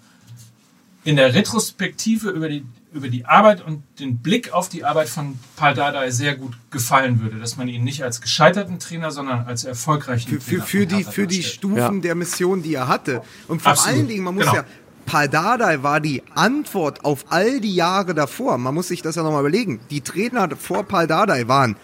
[1.05, 5.39] in der Retrospektive über die über die Arbeit und den Blick auf die Arbeit von
[5.57, 9.65] Paul Dardai sehr gut gefallen würde, dass man ihn nicht als gescheiterten Trainer, sondern als
[9.65, 11.91] erfolgreichen für, Trainer für, für die für die Stufen ja.
[11.91, 13.99] der Mission, die er hatte und vor Absolut.
[13.99, 14.57] allen Dingen, man muss Genau.
[14.57, 14.65] ja
[15.07, 18.57] Paul Dardai war die Antwort auf all die Jahre davor.
[18.59, 19.81] Man muss sich das ja nochmal überlegen.
[19.91, 21.77] Die Trainer vor Paul Dardai waren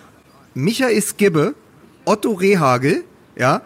[0.54, 1.54] Michael Skibbe,
[2.04, 3.04] Otto Rehagel,
[3.36, 3.62] ja,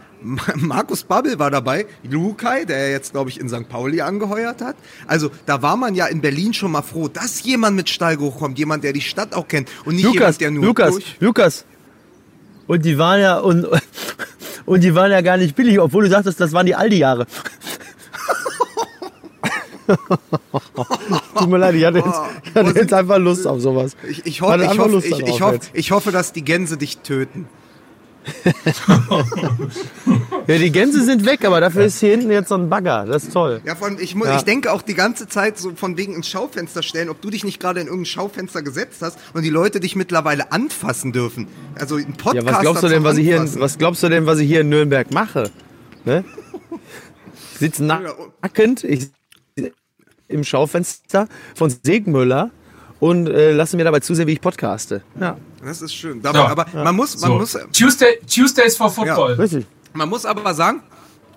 [0.56, 3.68] Markus Babbel war dabei, Lukai, der jetzt, glaube ich, in St.
[3.68, 4.76] Pauli angeheuert hat.
[5.06, 8.58] Also da war man ja in Berlin schon mal froh, dass jemand mit Stallgeruch kommt,
[8.58, 11.16] jemand, der die Stadt auch kennt und nicht Lukas, jemand, der nur Lukas, durch...
[11.20, 11.64] Lukas.
[12.66, 13.66] Und die waren ja und,
[14.66, 17.26] und die waren ja gar nicht billig, obwohl du sagtest, das waren die Aldi-Jahre.
[21.36, 22.08] Tut mir leid, ich hatte jetzt,
[22.44, 23.96] ich hatte jetzt einfach Lust auf sowas.
[24.08, 27.46] Ich, ich, hoffe, ich, hoffe, ich, hoffe, ich hoffe, dass die Gänse dich töten.
[30.48, 33.04] Ja, die Gänse sind weg, aber dafür ist hier hinten jetzt so ein Bagger.
[33.06, 33.60] Das ist toll.
[33.64, 34.36] Ja, von, ich, Ja.
[34.36, 37.44] ich denke auch die ganze Zeit so von wegen ins Schaufenster stellen, ob du dich
[37.44, 41.46] nicht gerade in irgendein Schaufenster gesetzt hast und die Leute dich mittlerweile anfassen dürfen.
[41.78, 42.34] Also ein Podcast.
[42.34, 44.48] Ja, was glaubst du denn, was ich hier, in, was glaubst du denn, was ich
[44.48, 45.50] hier in Nürnberg mache?
[46.04, 46.24] Ne?
[47.52, 47.84] Ich sitze
[48.42, 49.10] nackend ich
[50.28, 52.50] im Schaufenster von Segmüller
[53.02, 55.02] und äh, lasse mir dabei zusehen, wie ich podcaste.
[55.20, 56.24] Ja, Das ist schön.
[56.24, 56.46] Aber, Ja.
[56.46, 57.38] aber man muss, man So.
[57.38, 59.32] muss, Tuesday, Tuesdays for Football.
[59.34, 59.66] richtig.
[59.92, 60.82] man muss aber sagen,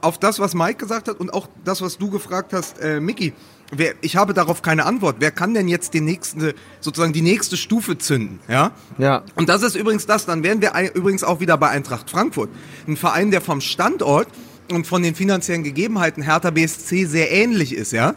[0.02, 3.34] auf das, was Mike gesagt hat und auch das, was du gefragt hast, äh, Mickey,
[3.72, 5.16] wer, ich habe darauf keine Antwort.
[5.18, 8.40] Wer kann denn jetzt die nächste, sozusagen die nächste Stufe zünden?
[8.48, 8.70] Ja.
[9.00, 9.24] Ja.
[9.36, 12.50] Und das ist übrigens das, dann wären wir ein- übrigens auch wieder bei Eintracht Frankfurt.
[12.88, 14.28] Ein Verein, der vom Standort
[14.72, 18.14] und von den finanziellen Gegebenheiten Hertha BSC sehr ähnlich ist, ja.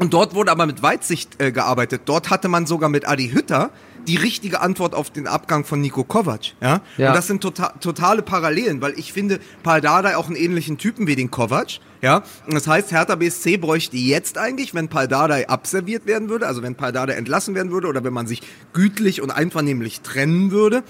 [0.00, 2.02] Und dort wurde aber mit Weitsicht äh, gearbeitet.
[2.06, 3.70] Dort hatte man sogar mit Adi Hütter
[4.08, 6.54] die richtige Antwort auf den Abgang von Nico Kovac.
[6.62, 6.80] Ja?
[6.96, 7.08] Ja.
[7.08, 11.06] Und das sind tota totale Parallelen, weil ich finde Paul Dardai auch einen ähnlichen Typen
[11.06, 11.80] wie den Kovac.
[12.00, 12.22] Ja?
[12.46, 16.62] Und das heißt, Hertha BSC bräuchte jetzt eigentlich, wenn Paul Dardai abserviert werden würde, also
[16.62, 18.40] wenn Paul Dardai entlassen werden würde oder wenn man sich
[18.72, 20.82] gütlich und einvernehmlich trennen würde,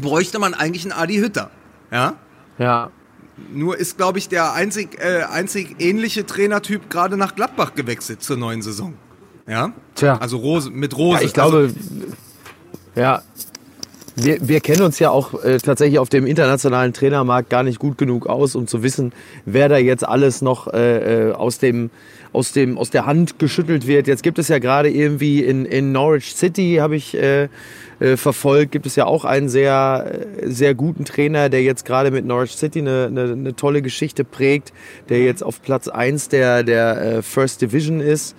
[0.00, 1.50] bräuchte man eigentlich einen Adi Hütter.
[1.90, 2.14] Ja?
[2.58, 2.92] Ja.
[3.52, 8.36] Nur ist, glaube ich, der einzig, äh, einzig ähnliche Trainertyp gerade nach Gladbach gewechselt zur
[8.36, 8.94] neuen Saison.
[9.46, 9.72] Ja?
[9.94, 10.18] Tja.
[10.18, 11.20] Also Rose, mit Rose.
[11.20, 11.72] Ja, ich glaube,
[12.94, 13.22] ja,
[14.16, 17.98] wir, wir kennen uns ja auch äh, tatsächlich auf dem internationalen Trainermarkt gar nicht gut
[17.98, 19.12] genug aus, um zu wissen,
[19.44, 21.90] wer da jetzt alles noch äh, äh, aus, dem,
[22.32, 24.06] aus, dem, aus der Hand geschüttelt wird.
[24.06, 27.48] Jetzt gibt es ja gerade irgendwie in, in Norwich City, habe ich äh,
[28.00, 30.06] äh, verfolgt, gibt es ja auch einen sehr,
[30.40, 34.24] äh, sehr guten Trainer, der jetzt gerade mit Norwich City eine, eine, eine tolle Geschichte
[34.24, 34.72] prägt,
[35.08, 38.34] der jetzt auf Platz 1 der, der äh, First Division ist.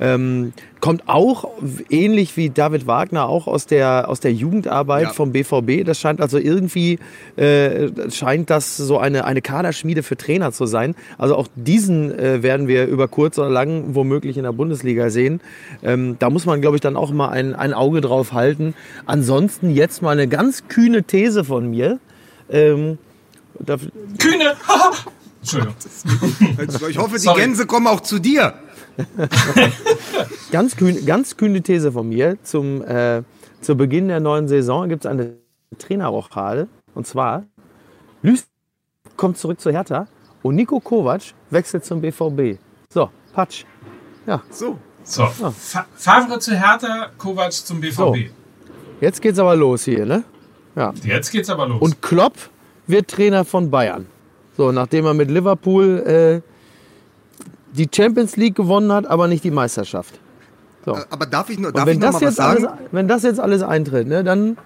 [0.00, 1.50] Ähm, kommt auch
[1.90, 5.12] ähnlich wie David Wagner auch aus der aus der Jugendarbeit Ja.
[5.12, 5.84] vom BVB.
[5.84, 6.98] Das scheint also irgendwie
[7.36, 10.94] äh, scheint das so eine eine Kaderschmiede für Trainer zu sein.
[11.18, 15.40] Also auch diesen äh, werden wir über kurz oder lang womöglich in der Bundesliga sehen.
[15.82, 18.74] Ähm, da muss man glaube ich dann auch mal ein, ein Auge drauf halten.
[19.06, 21.98] Ansonsten jetzt mal eine ganz kühne These von mir.
[22.50, 22.98] Ähm,
[23.58, 23.76] da,
[24.18, 24.54] Kühne!
[25.40, 25.74] Entschuldigung.
[26.90, 27.40] ich hoffe, die Sorry.
[27.40, 28.54] Gänse kommen auch zu dir.
[30.52, 32.36] ganz, kühn, ganz kühne These von mir.
[32.42, 33.22] Zum, äh,
[33.60, 35.34] zu Beginn der neuen Saison gibt es eine
[35.78, 36.68] Trainerrochade.
[36.94, 37.44] Und zwar,
[38.22, 38.46] Lüß
[39.16, 40.08] kommt zurück zu Hertha
[40.42, 42.58] und Nico Kovac wechselt zum BVB.
[42.90, 43.64] So, Patsch.
[44.26, 44.78] Ja, So.
[45.04, 47.94] So, Fa Favre zu Hertha, Kovac zum BVB.
[47.96, 48.14] So.
[49.00, 50.22] jetzt geht's aber los hier, ne?
[50.76, 50.92] Ja.
[51.02, 51.80] Jetzt geht's aber los.
[51.80, 52.34] Und Klopp
[52.86, 54.06] wird Trainer von Bayern.
[54.58, 56.57] So, nachdem er mit Liverpool äh,
[57.78, 60.18] die Champions League gewonnen hat, aber nicht die Meisterschaft.
[60.84, 60.96] So.
[61.10, 62.78] Aber darf ich nur, darf ich wenn noch das, mal was jetzt alles, sagen?
[62.92, 64.56] wenn das jetzt alles eintritt, ne, dann,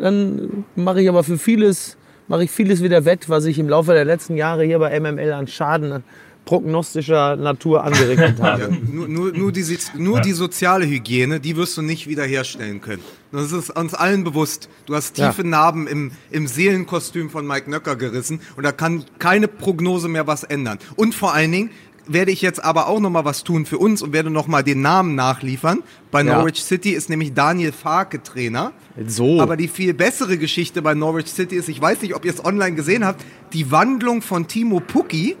[0.00, 1.96] dann mache ich aber für vieles,
[2.28, 5.32] mache ich vieles wieder wett, was ich im Laufe der letzten Jahre hier bei MML
[5.32, 6.02] an Schaden
[6.46, 8.70] prognostischer Natur angerichtet habe.
[8.90, 9.64] Nur, nur, nur, die,
[9.98, 13.02] nur die soziale Hygiene, die wirst du nicht wiederherstellen können.
[13.32, 14.68] Das ist uns allen bewusst.
[14.86, 15.28] Du hast Ja.
[15.28, 20.28] tiefe Narben im, im Seelenkostüm von Mike Nöcker gerissen und da kann keine Prognose mehr
[20.28, 20.78] was ändern.
[20.94, 21.70] Und vor allen Dingen,
[22.08, 24.62] werde ich jetzt aber auch noch mal was tun für uns und werde noch mal
[24.62, 25.82] den Namen nachliefern.
[26.10, 26.38] Bei Ja.
[26.38, 28.72] Norwich City ist nämlich Daniel Farke Trainer.
[29.06, 29.40] So.
[29.40, 32.44] Aber die viel bessere Geschichte bei Norwich City ist, ich weiß nicht, ob ihr es
[32.44, 35.36] online gesehen habt, die Wandlung von Timo Pukki,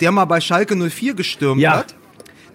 [0.00, 1.78] der mal bei Schalke 04 gestürmt Ja.
[1.78, 1.94] hat,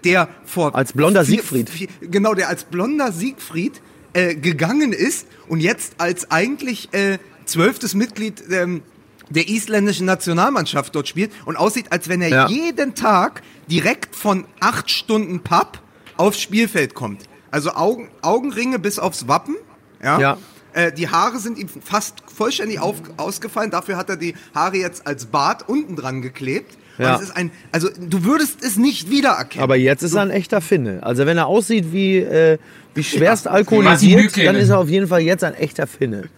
[0.04, 1.70] der vor Als blonder vier- Siegfried.
[1.70, 3.80] vier- genau, der als blonder Siegfried
[4.12, 8.82] äh, gegangen ist und jetzt als eigentlich äh, zwölftes Mitglied ähm,
[9.30, 12.48] der isländischen Nationalmannschaft dort spielt und aussieht, als wenn er Ja.
[12.48, 15.80] jeden Tag direkt von acht Stunden Pub
[16.16, 17.22] aufs Spielfeld kommt.
[17.50, 19.56] Also Augen, Augenringe bis aufs Wappen.
[20.02, 20.20] Ja.
[20.20, 20.38] Ja.
[20.72, 23.70] Äh, die Haare sind ihm fast vollständig auf, ausgefallen.
[23.70, 26.76] Dafür hat er die Haare jetzt als Bart unten dran geklebt.
[26.98, 27.14] Ja.
[27.14, 29.62] Und es ist ein, also du würdest es nicht wiedererkennen.
[29.62, 31.00] Aber jetzt ist er ein echter Finne.
[31.02, 32.58] Also wenn er aussieht wie, äh,
[32.94, 36.28] wie schwerst alkoholisiert, dann ist er auf jeden Fall jetzt ein echter Finne.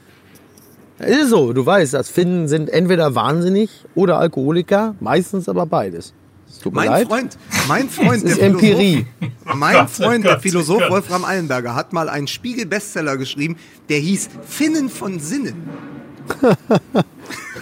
[0.99, 6.15] Es ist so, du weißt, das Finnen sind entweder wahnsinnig oder Alkoholiker, meistens aber beides.
[6.49, 7.09] Es Tut mir mein leid.
[7.09, 9.07] Freund, mein Freund, der Empirie.
[9.21, 10.91] Philosoph, mein Gott, oh Freund, der Gott, Philosoph Gott.
[10.91, 13.57] Wolfram Eilenberger hat mal einen Spiegel-Bestseller geschrieben,
[13.89, 15.69] der hieß Finnen von Sinnen.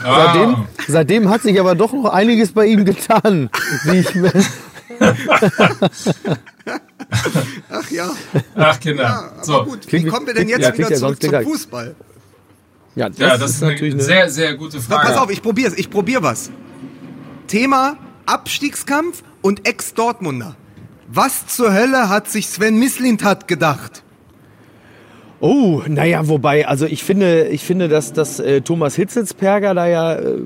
[0.03, 3.51] Seitdem, seitdem hat sich aber doch noch einiges bei ihm getan.
[3.85, 4.09] Wie ich,
[7.71, 8.11] Ach ja,
[8.55, 9.03] Ach, Kinder.
[9.03, 9.65] ja aber so.
[9.65, 9.93] gut.
[9.93, 11.43] Wie kommen wir denn jetzt ja, wieder zurück zum.
[11.43, 11.95] Fußball?
[12.95, 15.09] Ja, das, Ja, das ist ist natürlich eine sehr, sehr gute Frage.
[15.09, 16.51] pass auf, ich probier's, ich probier was.
[17.47, 20.57] Thema Abstiegskampf und Ex-Dortmunder.
[21.09, 24.03] Was zur Hölle hat sich Sven Mislintat gedacht?
[25.41, 30.15] Oh, naja, wobei, also ich finde, ich finde, dass, dass äh, Thomas Hitzelsperger da ja
[30.15, 30.39] äh,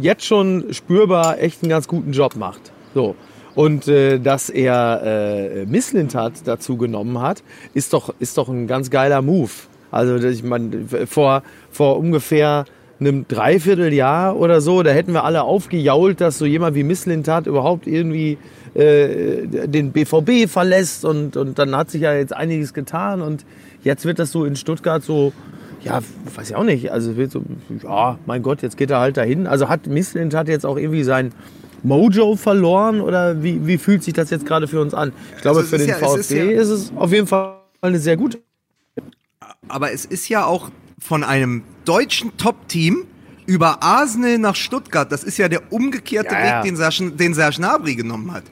[0.00, 2.72] jetzt schon spürbar echt einen ganz guten Job macht.
[2.94, 3.14] So.
[3.54, 8.90] Und äh, dass er äh, Misslintat dazu genommen hat, ist doch, ist doch ein ganz
[8.90, 9.52] geiler Move.
[9.94, 12.64] Also ich meine, vor, vor ungefähr
[13.00, 17.86] einem Dreivierteljahr oder so, da hätten wir alle aufgejault, dass so jemand wie Misslintat überhaupt
[17.86, 18.38] irgendwie
[18.74, 23.44] äh, den BVB verlässt und, und dann hat sich ja jetzt einiges getan und
[23.82, 25.32] jetzt wird das so in Stuttgart so,
[25.82, 26.00] ja,
[26.34, 27.42] weiß ich auch nicht, also wird so,
[27.82, 29.46] ja, mein Gott, jetzt geht er halt dahin.
[29.46, 31.32] Also hat Misslintat jetzt auch irgendwie sein
[31.82, 35.12] Mojo verloren oder wie, wie fühlt sich das jetzt gerade für uns an?
[35.36, 37.26] Ich glaube, Also es für den ja- es ist VfB ja- ist es auf jeden
[37.26, 38.38] Fall eine sehr gute
[39.68, 43.04] Aber es ist ja auch von einem deutschen Top-Team
[43.46, 45.10] über Arsenal nach Stuttgart.
[45.10, 46.58] Das ist ja der umgekehrte Ja, ja.
[46.58, 48.44] Weg, den Serge, den Serge Gnabry genommen hat.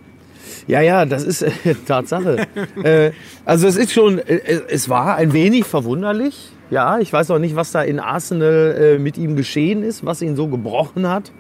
[0.66, 1.50] Ja, ja, das ist äh,
[1.87, 2.46] Tatsache.
[2.83, 3.12] äh,
[3.44, 6.50] also es ist schon, äh, es war ein wenig verwunderlich.
[6.70, 10.22] Ja, ich weiß auch nicht, was da in Arsenal äh, mit ihm geschehen ist, was
[10.22, 11.33] ihn so gebrochen hat.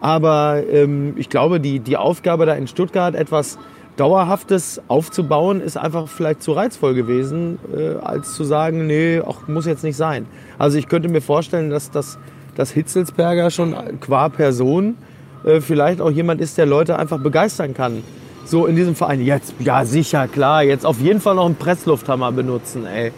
[0.00, 3.58] Aber ähm, ich glaube, die, die Aufgabe da in Stuttgart etwas
[3.96, 9.66] Dauerhaftes aufzubauen, ist einfach vielleicht zu reizvoll gewesen, äh, als zu sagen, nee, ach, muss
[9.66, 10.26] jetzt nicht sein.
[10.58, 12.18] Also ich könnte mir vorstellen, dass das
[12.56, 14.96] dass Hitzelsberger schon qua Person
[15.44, 18.02] äh, vielleicht auch jemand ist, der Leute einfach begeistern kann.
[18.44, 19.20] So in diesem Verein.
[19.22, 23.12] Jetzt, ja sicher, klar, jetzt auf jeden Fall noch einen Presslufthammer benutzen, ey.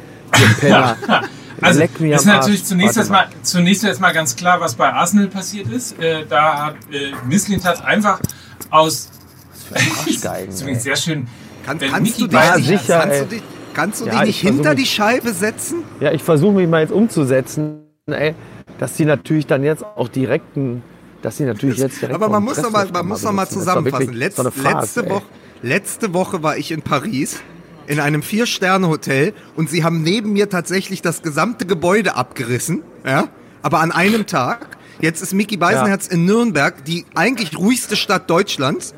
[1.61, 5.99] Also, ist natürlich zunächst erstmal, zunächst erstmal ganz klar, was bei Arsenal passiert ist.
[5.99, 8.21] Äh, da hat äh, Mislintat einfach
[8.71, 9.09] aus.
[9.73, 11.27] Arschgeigen, das ist sehr schön.
[11.65, 14.41] Kann, kannst, du dich, Ja, nicht- sicher, kannst, du dich, kannst du Ja, dich nicht
[14.41, 15.83] hinter mich- die Scheibe setzen?
[16.01, 18.35] Ja, ich versuche mich mal jetzt umzusetzen, ey,
[18.79, 20.83] dass die natürlich dann jetzt auch direkten,
[21.23, 23.45] dass die natürlich jetzt direkt Aber man einen muss noch mal, man muss noch mal
[23.45, 24.13] doch zusammenfassen.
[24.13, 25.11] Letz, so Farce, letzte.
[25.11, 25.23] Woche,
[25.63, 27.41] letzte Woche war ich in Paris
[27.87, 32.83] in einem Vier-Sterne-Hotel und sie haben neben mir tatsächlich das gesamte Gebäude abgerissen.
[33.07, 33.29] Ja?
[33.63, 34.69] Aber an einem Tag.
[35.01, 38.95] Jetzt ist Mickey Beisenherz in Nürnberg, die eigentlich ruhigste Stadt Deutschlands.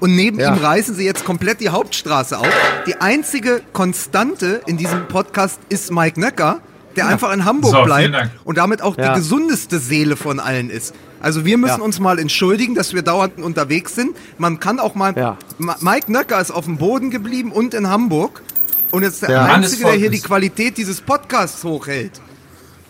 [0.00, 0.54] Und neben Ja.
[0.54, 2.48] ihm reißen sie jetzt komplett die Hauptstraße auf.
[2.86, 6.60] Die einzige Konstante in diesem Podcast ist Mike Nöcker,
[6.96, 9.12] der einfach in Hamburg So, bleibt und damit auch Ja.
[9.12, 10.94] die gesundeste Seele von allen ist.
[11.20, 11.84] Also wir müssen Ja.
[11.84, 14.16] uns mal entschuldigen, dass wir dauernd unterwegs sind.
[14.38, 15.14] Man kann auch mal.
[15.16, 15.36] Ja.
[15.58, 18.42] Ma- Mike Nöcker ist auf dem Boden geblieben und in Hamburg.
[18.90, 19.44] Und ist der Ja.
[19.44, 22.20] Einzige, der hier die Qualität dieses Podcasts hochhält.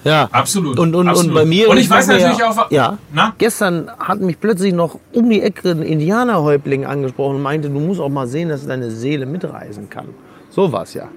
[0.05, 1.31] Ja, Absolut, Und, und, absolut.
[1.31, 1.69] und bei mir.
[1.69, 2.99] Und ich weiß natürlich auch- Ja.
[3.13, 3.35] Na?
[3.39, 8.01] Gestern hat mich plötzlich noch um die Ecke ein Indianerhäuptling angesprochen und meinte, du musst
[8.01, 10.09] auch mal sehen, dass deine Seele mitreisen kann.
[10.51, 11.09] So war's ja.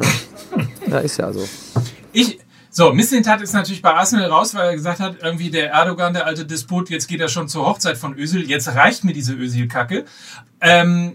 [0.00, 0.08] Ja,
[0.90, 1.46] ja ist ja so.
[2.12, 2.38] Ich,
[2.70, 6.24] so, Mislintat ist natürlich bei Arsenal raus, weil er gesagt hat, irgendwie der Erdogan, der
[6.26, 10.04] alte Despot, jetzt geht er schon zur Hochzeit von Özil, jetzt reicht mir diese Özil-Kacke.
[10.60, 11.14] Ähm,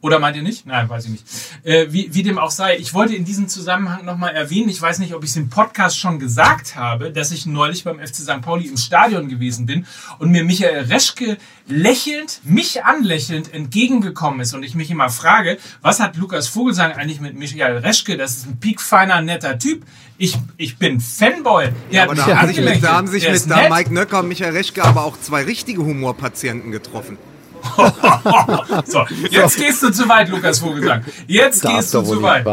[0.00, 0.64] oder meint ihr nicht?
[0.64, 1.24] Nein, weiß ich nicht.
[1.64, 5.00] Äh, wie, wie dem auch sei, ich wollte in diesem Zusammenhang nochmal erwähnen, ich weiß
[5.00, 8.40] nicht, ob ich es im Podcast schon gesagt habe, dass ich neulich beim FC St.
[8.40, 9.86] Pauli im Stadion gewesen bin
[10.18, 15.98] und mir Michael Reschke lächelnd, mich anlächelnd entgegengekommen ist und ich mich immer frage, was
[15.98, 18.16] hat Lukas Vogelsang eigentlich mit Michael Reschke?
[18.16, 19.84] Das ist ein piekfeiner, netter Typ.
[20.16, 21.70] Ich, ich bin Fanboy.
[21.92, 23.68] Der Aber hat da mich haben sich mit, da haben sich Der mit da.
[23.68, 27.18] Mike Nöcker und Michael Reschke aber auch zwei richtige Humorpatienten getroffen.
[28.86, 31.04] so, jetzt gehst du zu weit, Lukas Vogelsang.
[31.26, 32.46] Jetzt Darf gehst du zu weit.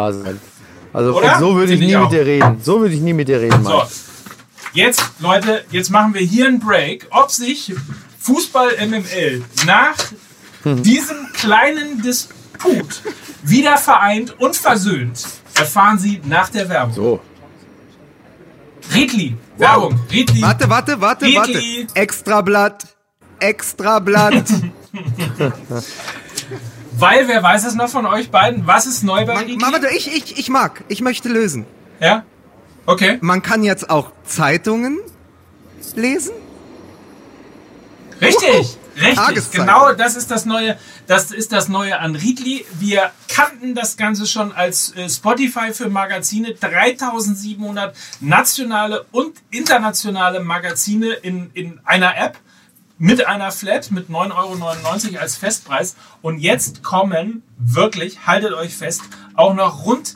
[0.93, 2.03] Also so würde ich ich nie auch.
[2.03, 2.57] mit dir reden.
[2.61, 3.87] So würde ich nie mit dir reden, So, Mann.
[4.73, 7.07] jetzt, Leute, jetzt machen wir hier einen Break.
[7.11, 7.73] Ob sich
[8.19, 9.95] Fußball MML nach
[10.63, 13.01] diesem kleinen Disput
[13.43, 15.23] wieder vereint und versöhnt,
[15.55, 16.93] erfahren Sie nach der Werbung.
[16.95, 17.19] So.
[18.93, 20.41] Riedli, Werbung, Riedli.
[20.41, 21.49] Warte, warte, warte, warte.
[21.53, 21.87] Riedli.
[21.93, 22.95] Extrablatt.
[23.39, 24.45] Extrablatt.
[26.97, 28.65] Weil, wer weiß es noch von euch beiden?
[28.67, 29.57] Was ist neu bei Man, Riedli?
[29.57, 30.83] ma- warte, ich, ich, ich mag.
[30.87, 31.65] Ich möchte lösen.
[31.99, 32.23] Ja?
[32.85, 33.17] Okay.
[33.21, 34.99] Man kann jetzt auch Zeitungen
[35.95, 36.31] lesen.
[38.21, 39.15] Richtig, richtig.
[39.15, 39.65] Tageszeitung.
[39.65, 40.77] Genau, das ist das neue,
[41.07, 42.65] das ist das neue an Riedli.
[42.79, 46.53] Wir kannten das Ganze schon als äh, Spotify für Magazine.
[46.53, 52.37] 3700 nationale und internationale Magazine in, in einer App
[52.97, 55.95] mit einer Flat mit 9,99 Euro als Festpreis.
[56.21, 59.01] Und jetzt kommen wirklich, haltet euch fest,
[59.35, 60.15] auch noch rund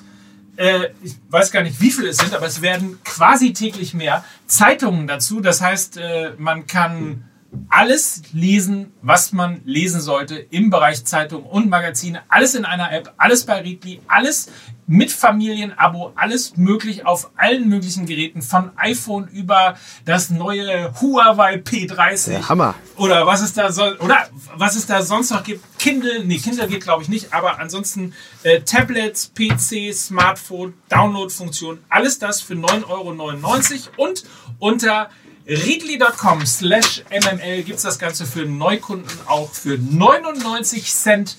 [0.60, 4.26] äh, ich weiß gar nicht, wie viele es sind, aber es werden quasi täglich mehr
[4.46, 5.39] Zeitungen dazu.
[5.39, 7.24] Das heißt, äh, man kann
[7.70, 12.22] alles lesen, was man lesen sollte im Bereich Zeitung und Magazine.
[12.28, 14.52] Alles in einer App, alles bei Readly, alles
[14.89, 22.25] mit Familienabo, alles möglich auf allen möglichen Geräten, von iPhone über das neue Huawei P30.
[22.32, 22.73] Der Hammer.
[22.97, 24.17] Oder was es da soll, oder
[24.56, 25.63] was es da sonst noch gibt.
[25.78, 32.17] Kindle, nee, Kindle geht glaube ich nicht, aber ansonsten äh, Tablets, PC, Smartphone, Download-Funktion, alles
[32.17, 34.23] das für 9,99 Euro und
[34.58, 35.12] unter
[35.45, 41.38] readly.com slash mml gibt es das Ganze für Neukunden auch für 99 Cent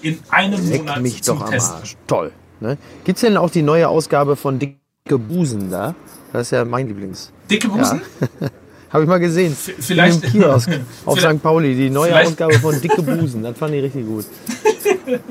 [0.00, 1.76] in einem Leck Monat mich zum doch am Testen.
[1.76, 1.96] Arsch.
[2.06, 2.32] Toll.
[2.60, 2.76] Ne?
[3.04, 4.78] Gibt es denn auch die neue Ausgabe von Dicke
[5.18, 5.94] Busen da?
[6.32, 7.32] Das ist ja mein Lieblings.
[7.50, 8.02] Dicke Busen?
[8.90, 9.54] Habe ich mal gesehen.
[9.54, 10.70] vielleicht- In dem Kiosk
[11.04, 11.42] auf Vielleicht- St.
[11.42, 11.74] Pauli.
[11.74, 13.42] Die neue vielleicht- Ausgabe von Dicke Busen.
[13.42, 14.24] Das fand ich richtig gut.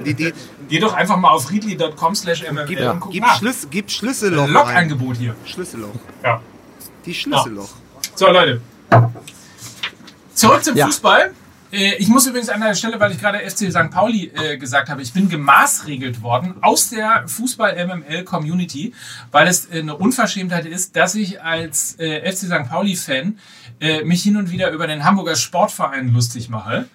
[0.06, 0.34] Die, die,
[0.70, 3.38] Geh doch einfach mal auf readly.com slash mml gib, und guck gib, nach.
[3.38, 4.52] Schlüs, gib Schlüsselloch ein.
[4.52, 5.36] Log-Angebot hier.
[5.46, 5.90] Schlüsselloch.
[6.24, 6.42] Ja.
[7.06, 7.70] Die Schlüsselloch.
[8.16, 8.60] So, Leute.
[10.34, 10.88] Zurück zum Ja.
[10.88, 11.32] Fußball.
[11.72, 13.92] Äh, Ich muss übrigens an der Stelle, weil ich gerade FC St.
[13.92, 18.94] Pauli äh, gesagt habe, ich bin gemaßregelt worden aus der Fußball-MML-Community,
[19.32, 22.70] weil es äh, eine Unverschämtheit ist, dass ich als äh, FC St.
[22.70, 23.38] Pauli-Fan
[23.80, 26.88] äh, mich hin und wieder über den Hamburger Sportverein lustig mache.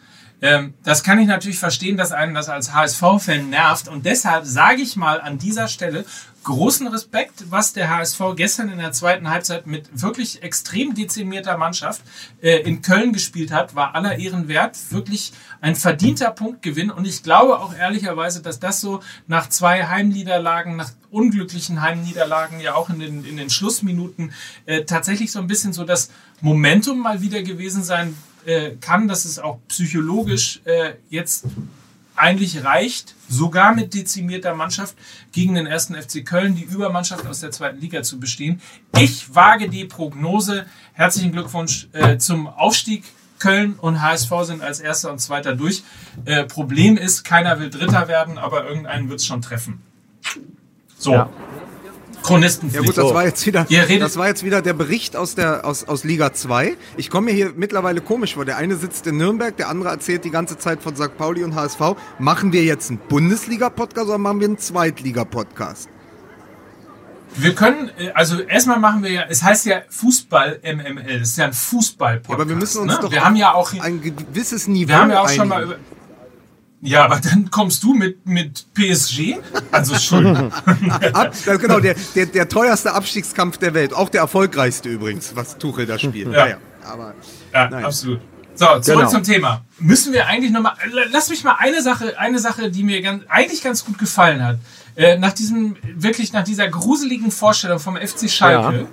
[0.42, 3.88] Ähm, das kann ich natürlich verstehen, dass einen das als HSV-Fan nervt.
[3.88, 6.04] Und deshalb sage ich mal an dieser Stelle
[6.42, 12.02] großen Respekt, was der HSV gestern in der zweiten Halbzeit mit wirklich extrem dezimierter Mannschaft
[12.42, 14.76] äh, in Köln gespielt hat, war aller Ehren wert.
[14.90, 16.90] Wirklich ein verdienter Punktgewinn.
[16.90, 22.74] Und ich glaube auch ehrlicherweise, dass das so nach zwei Heimniederlagen, nach unglücklichen Heimniederlagen, ja
[22.74, 24.32] auch in den, in den Schlussminuten,
[24.66, 29.24] äh, tatsächlich so ein bisschen so das Momentum mal wieder gewesen sein äh, kann, dass
[29.24, 31.44] es auch psychologisch äh, jetzt
[32.14, 34.96] eigentlich reicht, sogar mit dezimierter Mannschaft
[35.32, 38.60] gegen den ersten FC Köln, die Übermannschaft aus der zweiten Liga zu bestehen.
[38.98, 40.66] Ich wage die Prognose.
[40.92, 43.04] Herzlichen Glückwunsch äh, zum Aufstieg.
[43.38, 45.82] Köln und HSV sind als erster und zweiter durch.
[46.26, 49.82] Äh, Problem ist, keiner will Dritter werden, aber irgendeinen wird es schon treffen.
[50.96, 51.28] So, Ja.
[52.22, 52.84] Chronistenpflicht.
[52.84, 53.66] Ja gut, das war jetzt wieder,
[53.98, 56.76] das war jetzt wieder der Bericht aus der aus, aus Liga 2.
[56.96, 58.44] Ich komme mir hier mittlerweile komisch vor.
[58.44, 61.16] Der eine sitzt in Nürnberg, der andere erzählt die ganze Zeit von St.
[61.16, 61.96] Pauli und HSV.
[62.18, 65.88] Machen wir jetzt einen Bundesliga-Podcast oder machen wir einen Zweitliga-Podcast?
[67.34, 71.38] Wir können, äh, also erstmal machen wir ja, es heißt ja Fußball MML, das ist
[71.38, 72.28] ja ein Fußball-Podcast.
[72.28, 72.98] Ja, aber wir müssen uns ne?
[73.00, 75.72] doch Wir haben ja auch, ein gewisses Niveau wir haben ja auch schon mal einigen.
[75.72, 76.01] über.
[76.84, 79.36] Ja, aber dann kommst du mit, mit PSG?
[79.70, 80.52] Also Entschuldigung.
[81.12, 83.92] Ab, genau, der, der, der teuerste Abstiegskampf der Welt.
[83.94, 86.26] Auch der erfolgreichste übrigens, was Tuchel da spielt.
[86.32, 86.44] Ja.
[86.44, 87.14] Naja, aber
[87.54, 87.84] Ja, Nein.
[87.84, 88.20] absolut.
[88.56, 89.08] So, zurück Genau.
[89.10, 89.64] zum Thema.
[89.78, 90.74] Müssen wir eigentlich nochmal,
[91.12, 94.58] lass mich mal eine Sache, eine Sache, die mir ganz, eigentlich ganz gut gefallen hat.
[94.96, 98.88] Äh, nach diesem, wirklich nach dieser gruseligen Vorstellung vom FC Schalke,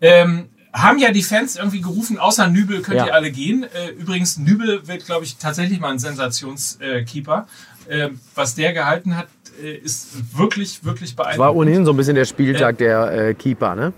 [0.00, 3.06] ähm, haben ja die Fans irgendwie gerufen, außer Nübel könnt Ja.
[3.06, 3.64] ihr alle gehen.
[3.64, 7.46] Äh, übrigens, Nübel wird, glaube ich, tatsächlich mal ein Sensationskeeper.
[7.88, 9.28] Äh, was der gehalten hat,
[9.62, 11.56] äh, ist wirklich, wirklich Das war beeindruckend.
[11.56, 13.92] ohnehin so ein bisschen der Spieltag der äh, Keeper, ne?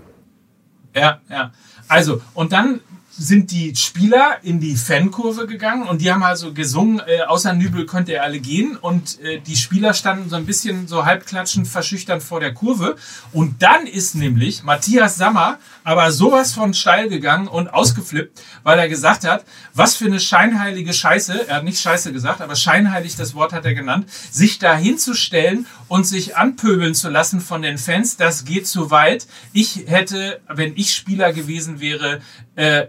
[0.95, 1.51] Ja, ja.
[1.87, 2.79] Also, und dann
[3.13, 7.85] sind die Spieler in die Fankurve gegangen und die haben also gesungen, äh, außer Nübel
[7.85, 8.77] könnt ihr alle gehen.
[8.77, 12.95] Und äh, die Spieler standen so ein bisschen so halbklatschend, verschüchtert vor der Kurve.
[13.33, 18.89] Und dann ist nämlich Matthias Sammer aber sowas von steil gegangen und ausgeflippt, weil er
[18.89, 23.33] gesagt hat, was für eine scheinheilige Scheiße, er hat nicht Scheiße gesagt, aber scheinheilig, das
[23.33, 28.17] Wort hat er genannt, sich da hinzustellen und sich anpöbeln zu lassen von den Fans,
[28.17, 29.27] das geht zu weit.
[29.53, 32.21] Ich hätte, wenn ich Spieler gewesen wäre,
[32.55, 32.87] äh,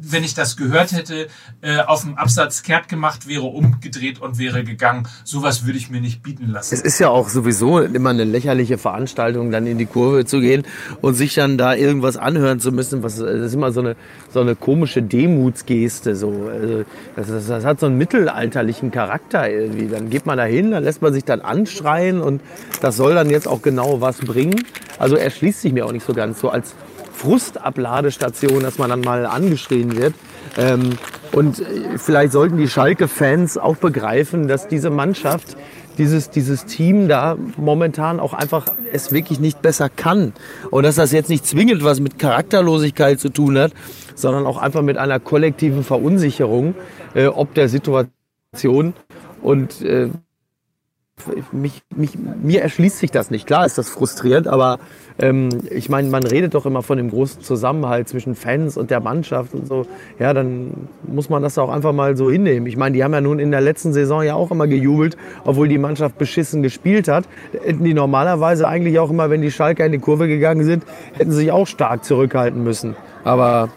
[0.00, 1.28] wenn ich das gehört hätte,
[1.60, 5.08] äh, auf dem Absatz kehrt gemacht, wäre umgedreht und wäre gegangen.
[5.24, 6.74] Sowas würde ich mir nicht bieten lassen.
[6.74, 10.64] Es ist ja auch sowieso immer eine lächerliche Veranstaltung, dann in die Kurve zu gehen
[11.00, 13.02] und sich dann da irgendwas anhören zu müssen.
[13.02, 13.96] Was, das ist immer so eine,
[14.32, 16.16] so eine komische Demutsgeste.
[16.16, 16.50] So.
[16.52, 16.84] Also
[17.16, 19.88] das, das, das hat so einen mittelalterlichen Charakter irgendwie.
[19.88, 22.40] Dann geht man da hin, dann lässt man sich dann anschreien und
[22.80, 24.64] das soll dann jetzt auch genau was bringen.
[24.98, 26.74] Also erschließt sich mir auch nicht so ganz so als
[27.16, 30.14] Frustabladestation, dass man dann mal angeschrien wird.
[30.56, 30.90] Ähm,
[31.32, 35.56] und äh, vielleicht sollten die Schalke-Fans auch begreifen, dass diese Mannschaft,
[35.98, 40.34] dieses, dieses Team da momentan auch einfach es wirklich nicht besser kann.
[40.70, 43.72] Und dass das jetzt nicht zwingend was mit Charakterlosigkeit zu tun hat,
[44.14, 46.74] sondern auch einfach mit einer kollektiven Verunsicherung
[47.14, 48.94] äh, ob der Situation.
[49.42, 50.10] Und äh,
[51.52, 52.10] mich, mich,
[52.42, 53.46] mir erschließt sich das nicht.
[53.46, 54.78] Klar ist das frustrierend, aber
[55.18, 59.00] ähm, ich meine, man redet doch immer von dem großen Zusammenhalt zwischen Fans und der
[59.00, 59.86] Mannschaft und so.
[60.18, 62.66] Ja, dann muss man das auch einfach mal so hinnehmen.
[62.66, 65.68] Ich meine, die haben ja nun in der letzten Saison ja auch immer gejubelt, obwohl
[65.68, 67.24] die Mannschaft beschissen gespielt hat.
[67.64, 71.30] Hätten die normalerweise eigentlich auch immer, wenn die Schalker in die Kurve gegangen sind, hätten
[71.30, 72.94] sie sich auch stark zurückhalten müssen.
[73.24, 73.70] Aber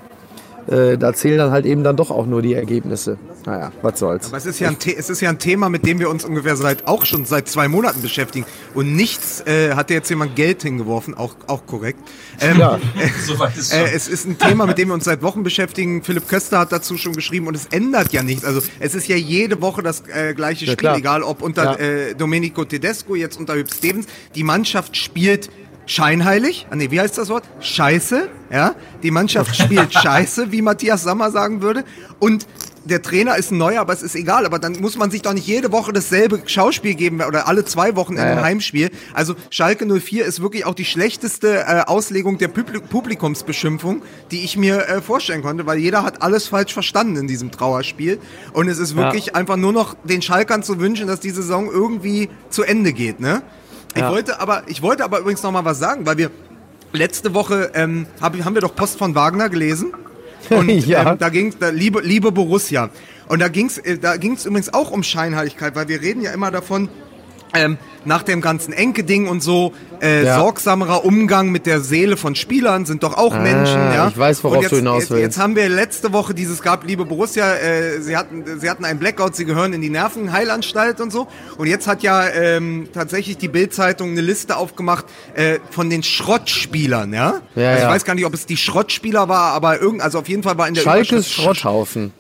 [0.68, 3.18] äh, da zählen dann halt eben dann doch auch nur die Ergebnisse.
[3.46, 4.28] Naja, was soll's.
[4.28, 6.56] Aber es ist, ja ein es ist ja ein Thema, mit dem wir uns ungefähr
[6.56, 8.46] seit auch schon seit zwei Monaten beschäftigen.
[8.74, 12.00] Und nichts äh, hat jetzt jemand Geld hingeworfen, auch, auch korrekt.
[12.42, 12.80] Ähm, ja, äh,
[13.26, 16.04] soweit ist äh, es ist ein Thema, mit dem wir uns seit Wochen beschäftigen.
[16.04, 18.46] Philipp Köster hat dazu schon geschrieben und es ändert ja nichts.
[18.46, 20.98] Also es ist ja jede Woche das äh, gleiche ja, Spiel, klar.
[20.98, 21.76] egal ob unter ja.
[21.76, 24.08] äh, Domenico Tedesco, jetzt unter Hüb Stevens.
[24.36, 25.50] Die Mannschaft spielt
[25.90, 27.44] scheinheilig, ah, nee, wie heißt das Wort?
[27.62, 28.76] Scheiße, ja.
[29.02, 31.84] Die Mannschaft spielt Scheiße, wie Matthias Sammer sagen würde.
[32.20, 32.46] Und
[32.90, 34.46] der Trainer ist ein neuer, aber es ist egal.
[34.46, 37.96] Aber dann muss man sich doch nicht jede Woche dasselbe Schauspiel geben oder alle zwei
[37.96, 38.90] Wochen in einem Heimspiel.
[39.14, 44.88] Also Schalke 04 ist wirklich auch die schlechteste äh, Auslegung der Publikumsbeschimpfung, die ich mir
[44.88, 48.20] äh, vorstellen konnte, weil jeder hat alles falsch verstanden in diesem Trauerspiel.
[48.54, 49.36] Und es ist wirklich ja.
[49.36, 53.42] einfach nur noch den Schalkern zu wünschen, dass die Saison irgendwie zu Ende geht, ne?
[53.96, 54.12] Ich ja.
[54.12, 56.30] wollte aber, ich wollte aber übrigens noch mal was sagen, weil wir
[56.94, 59.94] letzte Woche ähm, hab, haben wir doch Post von Wagner gelesen.
[60.50, 61.12] Und ja.
[61.12, 62.90] ähm, da ging da liebe, liebe Borussia.
[63.28, 66.52] Und da ging's, äh, da ging's übrigens auch um Scheinheiligkeit, weil wir reden ja immer
[66.52, 66.90] davon,
[67.54, 70.40] ähm, nach dem ganzen Enke-Ding und so, äh, ja.
[70.40, 74.08] sorgsamerer Umgang mit der Seele von Spielern sind doch auch ah, Menschen, ja.
[74.08, 75.22] Ich weiß, worauf jetzt, du hinaus willst.
[75.22, 79.00] Jetzt, haben wir letzte Woche dieses gab, liebe Borussia, äh, sie hatten, sie hatten einen
[79.00, 81.28] Blackout, sie gehören in die Nervenheilanstalt und so.
[81.58, 87.14] Und jetzt hat ja ähm, tatsächlich die Bildzeitung eine Liste aufgemacht äh, von den Schrottspielern,
[87.14, 87.42] ja.
[87.56, 90.30] ja also ich weiß gar nicht, ob es die Schrottspieler war, aber irgend, also auf
[90.30, 92.14] jeden Fall war in der Schalkes Schrotthaufen.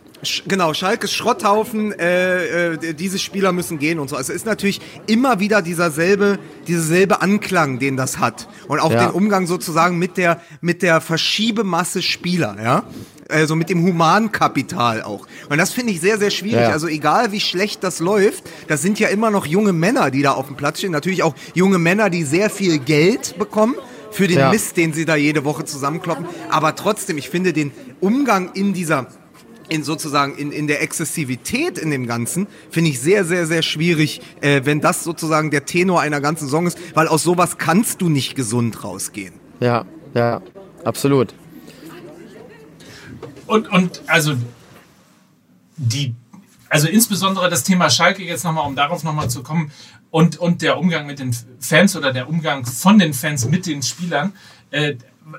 [0.48, 4.18] Genau, Schalkes Schrotthaufen, äh, äh, diese Spieler müssen gehen und so.
[4.18, 8.50] Also es ist natürlich immer wieder dieser selbe, dieser selbe Anklang, den das hat.
[8.68, 9.06] Und auch ja.
[9.06, 12.84] den Umgang sozusagen mit der, mit der Verschiebemasse Spieler, ja.
[13.30, 15.28] Also mit dem Humankapital auch.
[15.50, 16.62] Und das finde ich sehr, sehr schwierig.
[16.62, 16.70] Ja.
[16.70, 20.32] Also egal wie schlecht das läuft, das sind ja immer noch junge Männer, die da
[20.32, 20.92] auf dem Platz stehen.
[20.92, 23.76] Natürlich auch junge Männer, die sehr viel Geld bekommen
[24.12, 24.50] für den ja.
[24.50, 26.26] Mist, den sie da jede Woche zusammenkloppen.
[26.50, 29.08] Aber trotzdem, ich finde den Umgang in dieser
[29.70, 34.22] in sozusagen in, in der Exzessivität in dem Ganzen finde ich sehr, sehr, sehr schwierig,
[34.42, 38.10] äh, wenn das sozusagen der Tenor einer ganzen Song ist, weil aus sowas kannst du
[38.10, 39.34] nicht gesund rausgehen.
[39.60, 40.42] Ja, ja,
[40.84, 41.34] absolut.
[43.48, 44.36] Und, und also
[45.78, 46.14] die,
[46.70, 49.72] also insbesondere das Thema Schalke jetzt nochmal, um darauf nochmal zu kommen,
[50.12, 53.84] und, und der Umgang mit den Fans oder der Umgang von den Fans mit den
[53.84, 54.34] Spielern,
[54.72, 54.96] äh,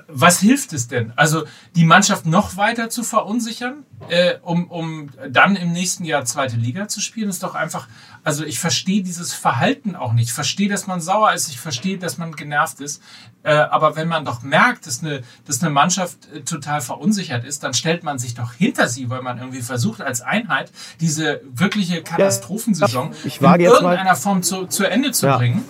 [0.07, 1.13] was hilft es denn?
[1.15, 1.43] Also
[1.75, 6.87] die Mannschaft noch weiter zu verunsichern, äh, um, um dann im nächsten Jahr zweite Liga
[6.87, 7.87] zu spielen, ist doch einfach,
[8.23, 10.27] also ich verstehe dieses Verhalten auch nicht.
[10.27, 13.01] Ich verstehe, dass man sauer ist, ich verstehe, dass man genervt ist.
[13.43, 17.63] Äh, aber wenn man doch merkt, dass eine, dass eine Mannschaft äh, total verunsichert ist,
[17.63, 22.03] dann stellt man sich doch hinter sie, weil man irgendwie versucht, als Einheit diese wirkliche
[22.03, 25.37] Katastrophensaison ja, in irgendeiner mal, Form zu, zu Ende zu ja.
[25.37, 25.65] bringen.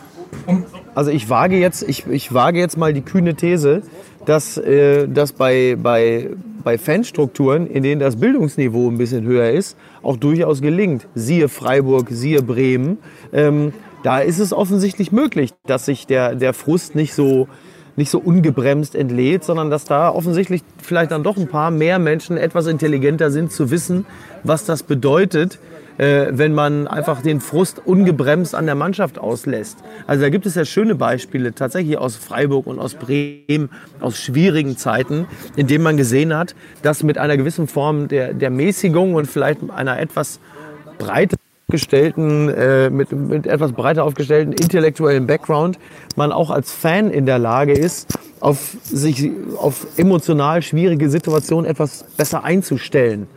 [0.45, 0.65] Um,
[0.95, 3.84] also ich wage jetzt, ich, ich wage jetzt mal die kühne These,
[4.26, 6.30] dass, äh, dass bei, bei,
[6.63, 11.07] bei Fanstrukturen, in denen das Bildungsniveau ein bisschen höher ist, auch durchaus gelingt.
[11.15, 12.99] Siehe Freiburg, siehe Bremen.
[13.34, 17.47] Ähm, da ist es offensichtlich möglich, dass sich der, der Frust nicht so,
[17.95, 22.38] nicht so ungebremst entlädt, sondern dass da offensichtlich vielleicht dann doch ein paar mehr Menschen
[22.38, 24.05] etwas intelligenter sind, zu wissen,
[24.43, 25.59] was das bedeutet,
[26.02, 29.78] äh, wenn man einfach den Frust ungebremst an der Mannschaft auslässt.
[30.08, 34.78] Also da gibt es ja schöne Beispiele tatsächlich aus Freiburg und aus Bremen, aus schwierigen
[34.78, 39.28] Zeiten, in denen man gesehen hat, dass mit einer gewissen Form der, der Mäßigung und
[39.28, 40.39] vielleicht einer etwas
[40.97, 41.38] breiter
[41.68, 45.78] aufgestellten, äh, mit, mit etwas breiter aufgestellten intellektuellen Background
[46.16, 52.06] man auch als Fan in der Lage ist, auf sich auf emotional schwierige Situationen etwas
[52.18, 53.28] besser einzustellen.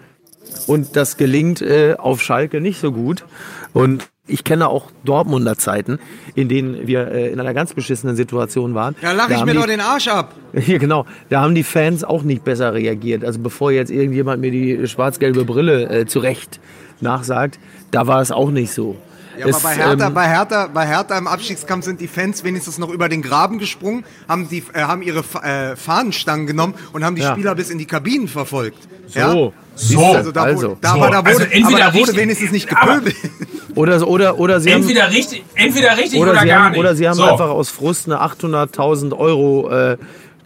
[0.67, 3.25] Und das gelingt äh, auf Schalke nicht so gut.
[3.73, 5.99] Und ich kenne auch Dortmunder Zeiten,
[6.35, 8.97] in denen wir äh, in einer ganz beschissenen Situation waren.
[9.03, 10.35] Da lache Da ich mir die- doch den Arsch ab.
[10.67, 11.05] Ja, genau.
[11.31, 13.25] Da haben die Fans auch nicht besser reagiert.
[13.25, 16.61] Also bevor jetzt irgendjemand mir die schwarz-gelbe Brille äh, zurecht
[17.01, 17.59] nachsagt,
[17.91, 18.97] da war es auch nicht so.
[19.39, 22.45] Ja, es, aber bei Hertha, ähm, bei, Hertha, bei Hertha im Abstiegskampf sind die Fans
[22.45, 27.05] wenigstens noch über den Graben gesprungen, haben, die, äh, haben ihre äh, Fahnenstangen genommen und
[27.05, 27.32] haben die Ja.
[27.32, 28.78] Spieler bis in die Kabinen verfolgt.
[29.09, 29.18] so.
[29.18, 29.53] Ja?
[29.76, 30.05] So.
[30.05, 30.68] Also da, also.
[30.68, 33.16] wurde, da, So, aber da wurde, also entweder aber da wurde richtig- wenigstens nicht gepöbelt.
[33.76, 36.78] Oder, oder, oder sie haben, Entweder richtig, entweder richtig oder, oder sie gar haben, nicht.
[36.78, 37.24] oder sie haben so.
[37.24, 39.97] einfach aus Frust eine 800.000 Euro äh,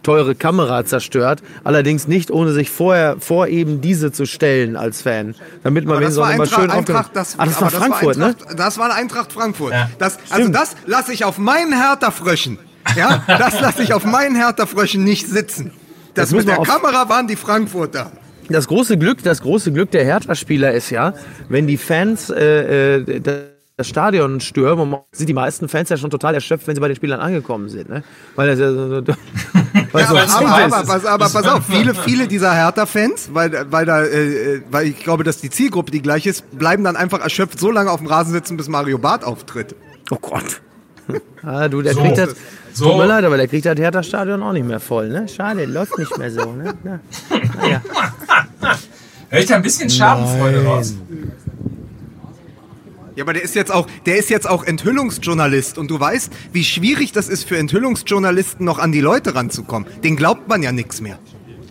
[0.03, 1.41] teure Kamera zerstört.
[1.63, 5.35] Allerdings nicht, ohne sich vorher vor eben diese zu stellen als Fan.
[5.63, 8.25] Damit man das wenigstens auch war Eintracht, schön Eintracht, das, Ah, das war Frankfurt, ne?
[8.27, 9.73] Eintracht, Das war Eintracht Frankfurt.
[9.73, 9.89] Ja.
[9.99, 12.57] Das, also das lasse ich auf meinen Hertha-Fröschen.
[12.95, 15.71] Ja, das lasse ich auf meinen Hertha-Fröschen nicht sitzen.
[16.13, 18.11] Das muss mit der auf- Kamera waren die Frankfurter.
[18.49, 21.13] Das große Glück, das große Glück der Hertha-Spieler ist ja,
[21.49, 23.21] wenn die Fans äh, äh,
[23.77, 26.87] das Stadion stürmen, und sind die meisten Fans ja schon total erschöpft, wenn sie bei
[26.87, 28.03] den Spielern angekommen sind, ne?
[28.35, 29.01] Weil das ja so,
[29.91, 33.85] weil Ja, aber, aber, aber, pass, aber pass auf, viele, viele dieser Hertha-Fans, weil, weil,
[33.85, 37.59] da, äh, weil ich glaube, dass die Zielgruppe die gleiche ist, bleiben dann einfach erschöpft
[37.59, 39.75] so lange auf dem Rasen sitzen, bis Mario Barth auftritt.
[40.11, 40.61] oh Gott.
[41.41, 42.01] Ah, du, der So.
[42.01, 42.35] kriegt das,
[42.73, 42.89] So.
[42.89, 45.27] tut mir leid, aber der kriegt das Hertha-Stadion auch nicht mehr voll, ne?
[45.27, 46.73] Schade, läuft nicht mehr so, ne?
[46.83, 46.99] Na,
[47.59, 47.81] naja.
[49.31, 50.93] Hör ich da ein bisschen Schadenfreude raus?
[53.19, 56.63] Ja, aber der ist jetzt auch, der ist jetzt auch Enthüllungsjournalist und du weißt, wie
[56.63, 59.89] schwierig das ist für Enthüllungsjournalisten noch an die Leute ranzukommen.
[60.05, 61.19] Den glaubt man ja nichts mehr.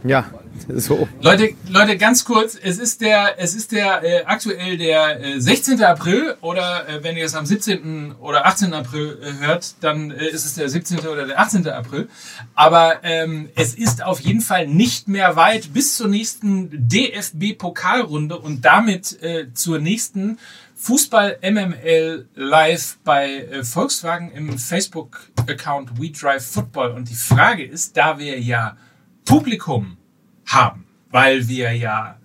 [0.05, 0.27] Ja,
[0.69, 1.09] so.
[1.23, 5.83] Leute, Leute, ganz kurz, es ist der, es ist der äh, aktuell der äh, 16.
[5.83, 8.17] April oder äh, wenn ihr es am 17.
[8.21, 8.75] oder 18.
[8.75, 10.99] April äh, hört, dann äh, ist es der 17.
[10.99, 11.67] oder der 18.
[11.69, 12.11] April.
[12.55, 18.67] Aber ähm, es ist auf jeden Fall nicht mehr weit bis zur nächsten DFB-Pokalrunde und
[18.67, 20.39] damit äh, zur nächsten
[20.81, 26.93] Fußball MML live bei äh, Volkswagen im Facebook-Account We Drive Football.
[26.93, 28.77] Und die Frage ist, da wir ja
[29.25, 29.97] Publikum
[30.47, 32.17] haben, weil wir ja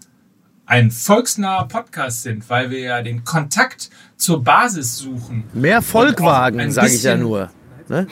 [0.68, 5.46] ein volksnaher Podcast sind, weil wir ja den Kontakt zur Basis suchen.
[5.54, 7.50] Mehr Volkwagen, ein sage ich ja nur.
[7.90, 8.08] Ne?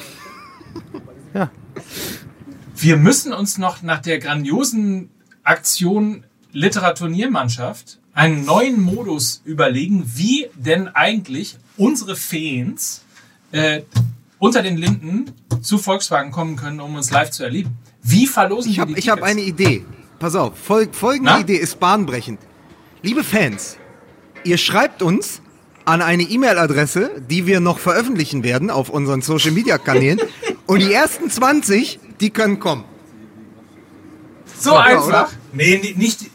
[1.36, 1.52] Ja.
[2.76, 5.12] Wir müssen uns noch nach der grandiosen
[5.44, 13.04] Aktion Literaturniermannschaft einen neuen Modus überlegen, wie denn eigentlich unsere Fans
[13.52, 13.82] äh,
[14.40, 15.32] unter den Linden
[15.62, 17.72] zu Volkswagen kommen können, um uns live zu erleben.
[18.04, 19.32] Wie verlosen Ich wir habe die ich hab Tickets?
[19.32, 19.86] eine Idee.
[20.20, 21.40] Pass auf, fol folgende Na?
[21.40, 22.40] Idee ist bahnbrechend.
[23.02, 23.78] Liebe Fans,
[24.44, 25.42] ihr schreibt uns
[25.86, 30.20] an eine E-Mail-Adresse, die wir noch veröffentlichen werden auf unseren Social-Media-Kanälen.
[30.68, 32.84] und die ersten 20, die können kommen.
[34.60, 35.08] So einfach.
[35.08, 35.30] oder?
[35.54, 36.30] Nee, ni- nicht,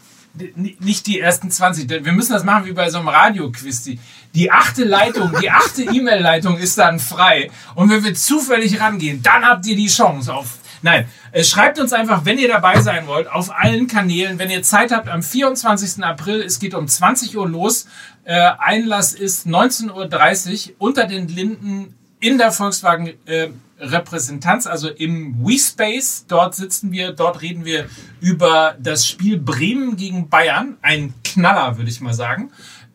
[0.79, 1.87] nicht die ersten 20.
[1.87, 3.83] denn Wir müssen das machen wie bei so einem Radioquiz.
[3.83, 3.99] Die,
[4.35, 7.49] die achte Leitung, die achte E-Mail-Leitung ist dann frei.
[7.75, 10.59] Und wenn wir zufällig rangehen, dann habt ihr die Chance auf.
[10.81, 14.39] Nein, äh, schreibt uns einfach, wenn ihr dabei sein wollt, auf allen Kanälen.
[14.39, 16.03] Wenn ihr Zeit habt, am 24.
[16.03, 17.87] April, es geht um 20 Uhr los.
[18.23, 23.49] Äh, Einlass ist 19.30 Uhr unter den Linden in der Volkswagen äh,
[23.79, 26.25] Repräsentanz, also im WeSpace.
[26.27, 27.85] Dort sitzen wir, dort reden wir
[28.19, 30.77] über das Spiel Bremen gegen Bayern.
[30.81, 32.51] Ein Knaller, würde ich mal sagen.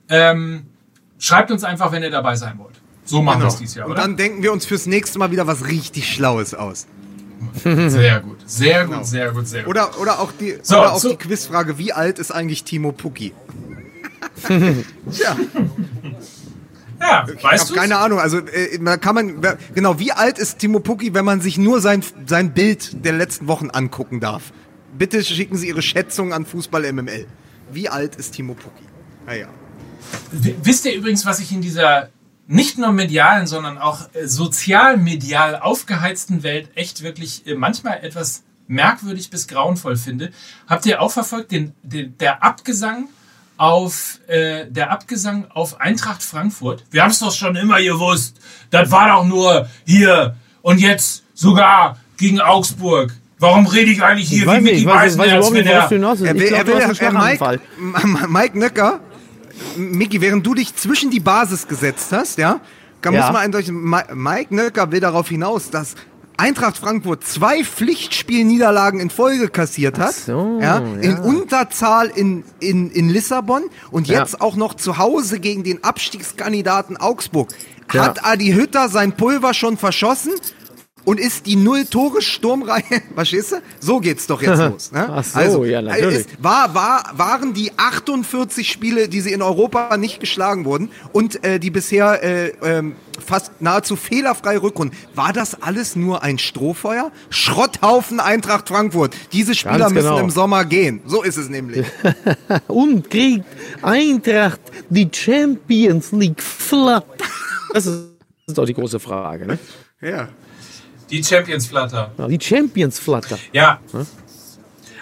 [0.09, 0.67] Ähm,
[1.19, 2.75] schreibt uns einfach, wenn ihr dabei sein wollt.
[3.05, 4.03] So machen wir es dieses Jahr, und oder?
[4.03, 6.87] dann denken wir uns fürs nächste Mal wieder was richtig Schlaues aus.
[7.65, 9.71] Sehr gut, sehr gut, sehr gut, sehr gut.
[9.71, 12.93] Oder, oder auch, die, So, oder auch so- die Quizfrage, wie alt ist eigentlich Timo
[12.93, 13.33] Pucki?
[14.47, 15.37] Tja,
[17.03, 17.81] ja, ich weißt habe du?
[17.81, 18.19] keine Ahnung.
[18.19, 19.41] Also äh, da kann man,
[19.75, 23.47] genau, wie alt ist Timo Pucki, wenn man sich nur sein, sein Bild der letzten
[23.49, 24.53] Wochen angucken darf?
[24.97, 27.27] Bitte schicken Sie Ihre Schätzung an Fußball MML.
[27.73, 28.85] Wie alt ist Timo Pucki?
[29.27, 29.49] Naja.
[30.33, 32.09] W- Wisst ihr übrigens, was ich in dieser
[32.47, 39.31] nicht nur medialen, sondern auch äh, sozialmedial aufgeheizten Welt echt wirklich äh, manchmal etwas merkwürdig
[39.31, 40.31] bis grauenvoll finde?
[40.67, 43.09] Habt ihr auch verfolgt den, den der Abgesang
[43.63, 46.83] auf äh, der Abgesang auf Eintracht Frankfurt?
[46.91, 48.39] Wir haben es doch schon immer gewusst.
[48.71, 53.15] Das war doch nur hier und jetzt sogar gegen Augsburg.
[53.39, 55.91] Warum rede ich eigentlich hier Ich weiß wie nicht, Mickey ich weiß, ich weiß Beisenherz,
[55.91, 56.11] wenn er.
[56.11, 57.61] Er Ich will, glaub, er will, äh, Mike,
[58.29, 59.01] Mike Nöcker,
[59.77, 62.61] Micky, während du dich zwischen die Basis gesetzt hast, ja,
[63.01, 63.21] kann, Ja.
[63.23, 65.95] muss man eindeutig, Mi- Mike Nöcker will darauf hinaus, dass
[66.43, 70.13] Eintracht Frankfurt zwei Pflichtspielniederlagen in Folge kassiert hat.
[70.15, 71.21] so, ja, In ja.
[71.23, 73.63] Unterzahl in, in, in Lissabon
[73.93, 74.19] und Ja.
[74.19, 77.55] jetzt auch noch zu Hause gegen den Abstiegskandidaten Augsburg.
[77.93, 78.07] Ja.
[78.07, 80.33] Hat Adi Hütter sein Pulver schon verschossen?
[81.05, 83.57] Und ist die Null-Tore-Sturmreihe, verstehst du?
[83.81, 84.93] So geht's doch jetzt los.
[84.93, 85.09] Ne?
[85.11, 86.21] Ach so, ja, natürlich.
[86.21, 91.45] Ist, war, war, waren die 48 Spiele, die sie in Europa nicht geschlagen wurden und
[91.45, 97.11] äh, die bisher äh, ähm, fast nahezu fehlerfreie Rückrunde, war das alles nur ein Strohfeuer?
[97.31, 99.15] Schrotthaufen Eintracht Frankfurt.
[99.33, 100.21] Diese Spieler Ganz müssen genau.
[100.21, 101.01] im Sommer gehen.
[101.07, 101.87] So ist es nämlich.
[102.69, 103.47] Und kriegt
[103.83, 107.07] Eintracht die Champions League flat.
[107.73, 109.47] Das ist, das ist doch die große Frage.
[109.47, 109.59] Ne?
[110.01, 110.29] ja.
[111.13, 112.11] Die Champions Flatter.
[112.19, 113.39] Ja, Die Champions Flatter.
[113.53, 113.79] Ja.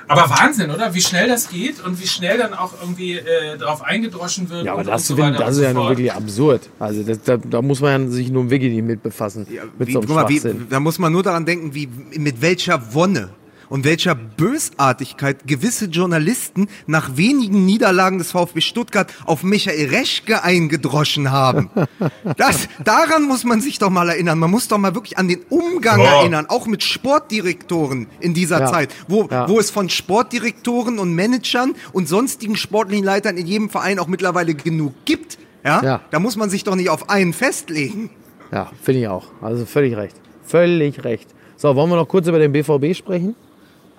[0.09, 0.93] Aber Wahnsinn, oder?
[0.93, 4.65] Wie schnell das geht und wie schnell dann auch irgendwie äh, drauf eingedroschen wird.
[4.65, 6.69] Ja, aber und, das, und so find- das ist ja nun wirklich absurd.
[6.81, 9.47] Also das, da, da muss man ja sich nun wirklich nicht mit befassen.
[9.79, 11.89] mit Wie, so einem guck mal, wie, da muss man nur daran denken, wie,
[12.19, 13.31] mit welcher Wonne
[13.71, 21.31] und welcher Bösartigkeit gewisse Journalisten nach wenigen Niederlagen des VfB Stuttgart auf Michael Reschke eingedroschen
[21.31, 21.71] haben.
[22.37, 24.39] Das, daran muss man sich doch mal erinnern.
[24.39, 26.21] Man muss doch mal wirklich an den Umgang Boah.
[26.21, 28.67] erinnern, auch mit Sportdirektoren in dieser Ja.
[28.67, 29.49] Zeit, wo, Ja.
[29.49, 34.55] wo es von Sportdirektoren und Managern und sonstigen sportlichen Leitern in jedem Verein auch mittlerweile
[34.55, 35.39] genug gibt.
[35.65, 35.83] Ja?
[35.83, 36.01] Ja.
[36.11, 38.11] Da muss man sich doch nicht auf einen festlegen.
[38.53, 39.27] Ja, finde ich auch.
[39.41, 40.17] Also völlig recht.
[40.45, 41.29] Völlig recht.
[41.57, 43.35] So, wollen wir noch kurz über den BVB sprechen?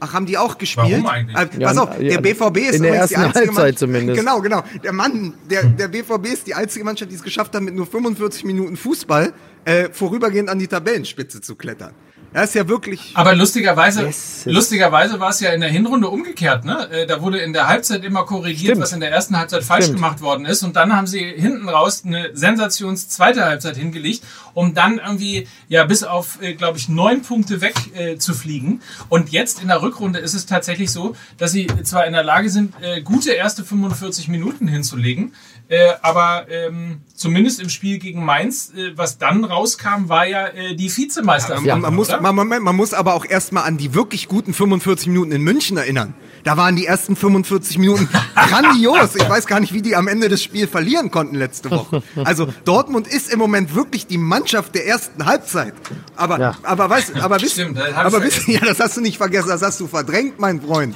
[0.03, 0.87] Ach, haben die auch gespielt?
[0.89, 1.37] Warum eigentlich?
[1.37, 3.53] Äh, Ja, pass auf, ja, der BVB ist in der übrigens die ersten einzige Halbzeit
[3.53, 4.19] Mannschaft, zumindest.
[4.19, 4.63] Genau, genau.
[4.83, 7.85] Der Mann, der, der BVB ist die einzige Mannschaft, die es geschafft hat, mit nur
[7.85, 9.31] 45 Minuten Fußball
[9.65, 11.93] äh, vorübergehend an die Tabellenspitze zu klettern.
[12.33, 13.11] Er ist ja wirklich.
[13.15, 14.43] Aber lustigerweise, Yes.
[14.45, 16.63] lustigerweise war es ja in der Hinrunde umgekehrt.
[16.63, 16.89] Ne?
[16.89, 18.81] Äh, Da wurde in der Halbzeit immer korrigiert, Stimmt.
[18.81, 19.97] was in der ersten Halbzeit falsch Stimmt.
[19.97, 20.63] gemacht worden ist.
[20.63, 24.23] Und dann haben sie hinten raus eine sensations zweite Halbzeit hingelegt,
[24.53, 28.81] um dann irgendwie ja bis auf, äh, glaube ich, neun Punkte weg äh, zu fliegen.
[29.09, 32.49] Und jetzt in der Rückrunde ist es tatsächlich so, dass sie zwar in der Lage
[32.49, 35.33] sind, äh, gute erste 45 Minuten hinzulegen,
[35.71, 40.75] äh, aber ähm, zumindest im Spiel gegen Mainz, äh, was dann rauskam, war ja äh,
[40.75, 41.65] die Vizemeisterschaft.
[41.65, 45.07] man, man, muss, man, Moment, man muss aber auch erstmal an die wirklich guten 45
[45.07, 46.13] Minuten in München erinnern.
[46.43, 49.15] Da waren die ersten 45 Minuten grandios.
[49.15, 52.03] Ich weiß gar nicht, wie die am Ende des Spiels verlieren konnten letzte Woche.
[52.25, 55.73] Also Dortmund ist im Moment wirklich die Mannschaft der ersten Halbzeit.
[56.17, 56.55] Aber, Ja.
[56.63, 59.79] aber weißt, aber wisst, Stimmt, aber wisst, ja, das hast du nicht vergessen, das hast
[59.79, 60.95] du verdrängt, mein Freund.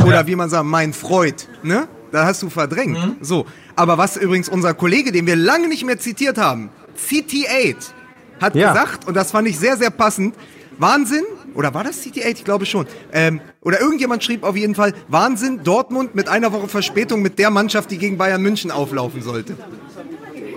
[0.00, 0.26] Oder Ja.
[0.26, 1.86] wie man sagt, mein Freund, ne?
[2.12, 2.98] Da hast du verdrängt.
[2.98, 3.16] Mhm.
[3.20, 3.46] So.
[3.74, 7.76] Aber was übrigens unser Kollege, den wir lange nicht mehr zitiert haben, CT8,
[8.40, 8.72] hat Ja.
[8.72, 10.34] gesagt, und das fand ich sehr, sehr passend,
[10.78, 12.34] Wahnsinn, oder war das CT8?
[12.36, 12.86] Ich glaube schon.
[13.12, 17.50] Ähm, oder irgendjemand schrieb auf jeden Fall, Wahnsinn, Dortmund mit einer Woche Verspätung mit der
[17.50, 19.56] Mannschaft, die gegen Bayern München auflaufen sollte.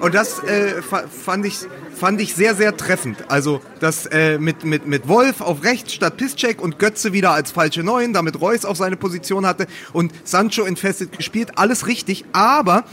[0.02, 1.58] Und das äh, fa- fand, ich,
[1.96, 3.18] fand ich sehr, sehr treffend.
[3.28, 7.52] Also das äh, mit, mit, mit Wolf auf rechts statt Piszczek und Götze wieder als
[7.52, 12.26] falsche Neun, damit Reus auch seine Position hatte und Sancho entfesselt gespielt, alles richtig.
[12.32, 12.84] Aber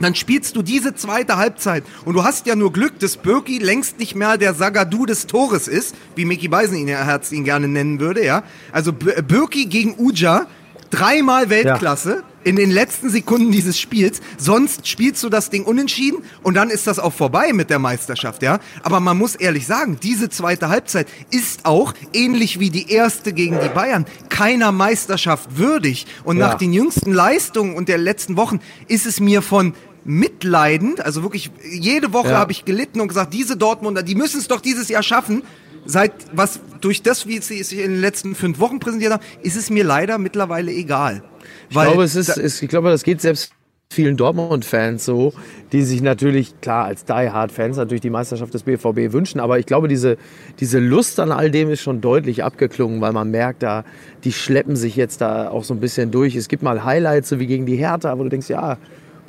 [0.00, 3.98] dann spielst du diese zweite Halbzeit und du hast ja nur Glück, dass Birki längst
[3.98, 7.98] nicht mehr der Sagadu des Tores ist, wie Mickey Beisen ihn, Herz ihn gerne nennen
[7.98, 8.42] würde, ja.
[8.72, 10.46] Also Birki gegen Uja,
[10.90, 14.20] dreimal Weltklasse in den letzten Sekunden dieses Spiels.
[14.38, 18.40] Sonst spielst du das Ding unentschieden und dann ist das auch vorbei mit der Meisterschaft,
[18.40, 18.60] ja.
[18.84, 23.58] Aber man muss ehrlich sagen, diese zweite Halbzeit ist auch, ähnlich wie die erste gegen
[23.58, 26.06] die Bayern, keiner Meisterschaft würdig.
[26.22, 26.46] Und Ja.
[26.46, 29.74] nach den jüngsten Leistungen und der letzten Wochen ist es mir von
[30.04, 32.38] mitleidend, also wirklich jede Woche Ja.
[32.38, 35.42] habe ich gelitten und gesagt, diese Dortmunder, die müssen es doch dieses Jahr schaffen.
[35.84, 39.56] Seit was durch das, wie sie es in den letzten fünf Wochen präsentiert haben, ist
[39.56, 41.24] es mir leider mittlerweile egal.
[41.68, 43.52] Ich glaube, es ist, es, ich glaube, das geht selbst
[43.88, 45.32] vielen Dortmund-Fans so,
[45.72, 49.88] die sich natürlich, klar, als Die-Hard-Fans natürlich die Meisterschaft des BVB wünschen, aber ich glaube,
[49.88, 50.16] diese,
[50.58, 53.84] diese Lust an all dem ist schon deutlich abgeklungen, weil man merkt, da,
[54.24, 56.34] die schleppen sich jetzt da auch so ein bisschen durch.
[56.34, 58.76] Es gibt mal Highlights, so wie gegen die Hertha, wo du denkst, ja,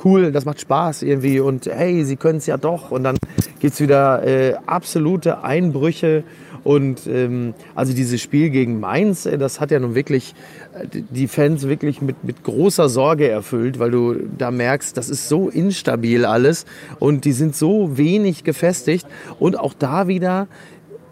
[0.03, 2.91] cool, das macht Spaß irgendwie und hey, sie können es ja doch.
[2.91, 3.17] Und dann
[3.59, 6.23] gibt's wieder äh, absolute Einbrüche.
[6.63, 10.35] Und ähm, also dieses Spiel gegen Mainz, äh, das hat ja nun wirklich
[10.73, 15.29] äh, die Fans wirklich mit, mit großer Sorge erfüllt, weil du da merkst, das ist
[15.29, 16.65] so instabil alles
[16.99, 19.07] und die sind so wenig gefestigt.
[19.39, 20.47] Und auch da wieder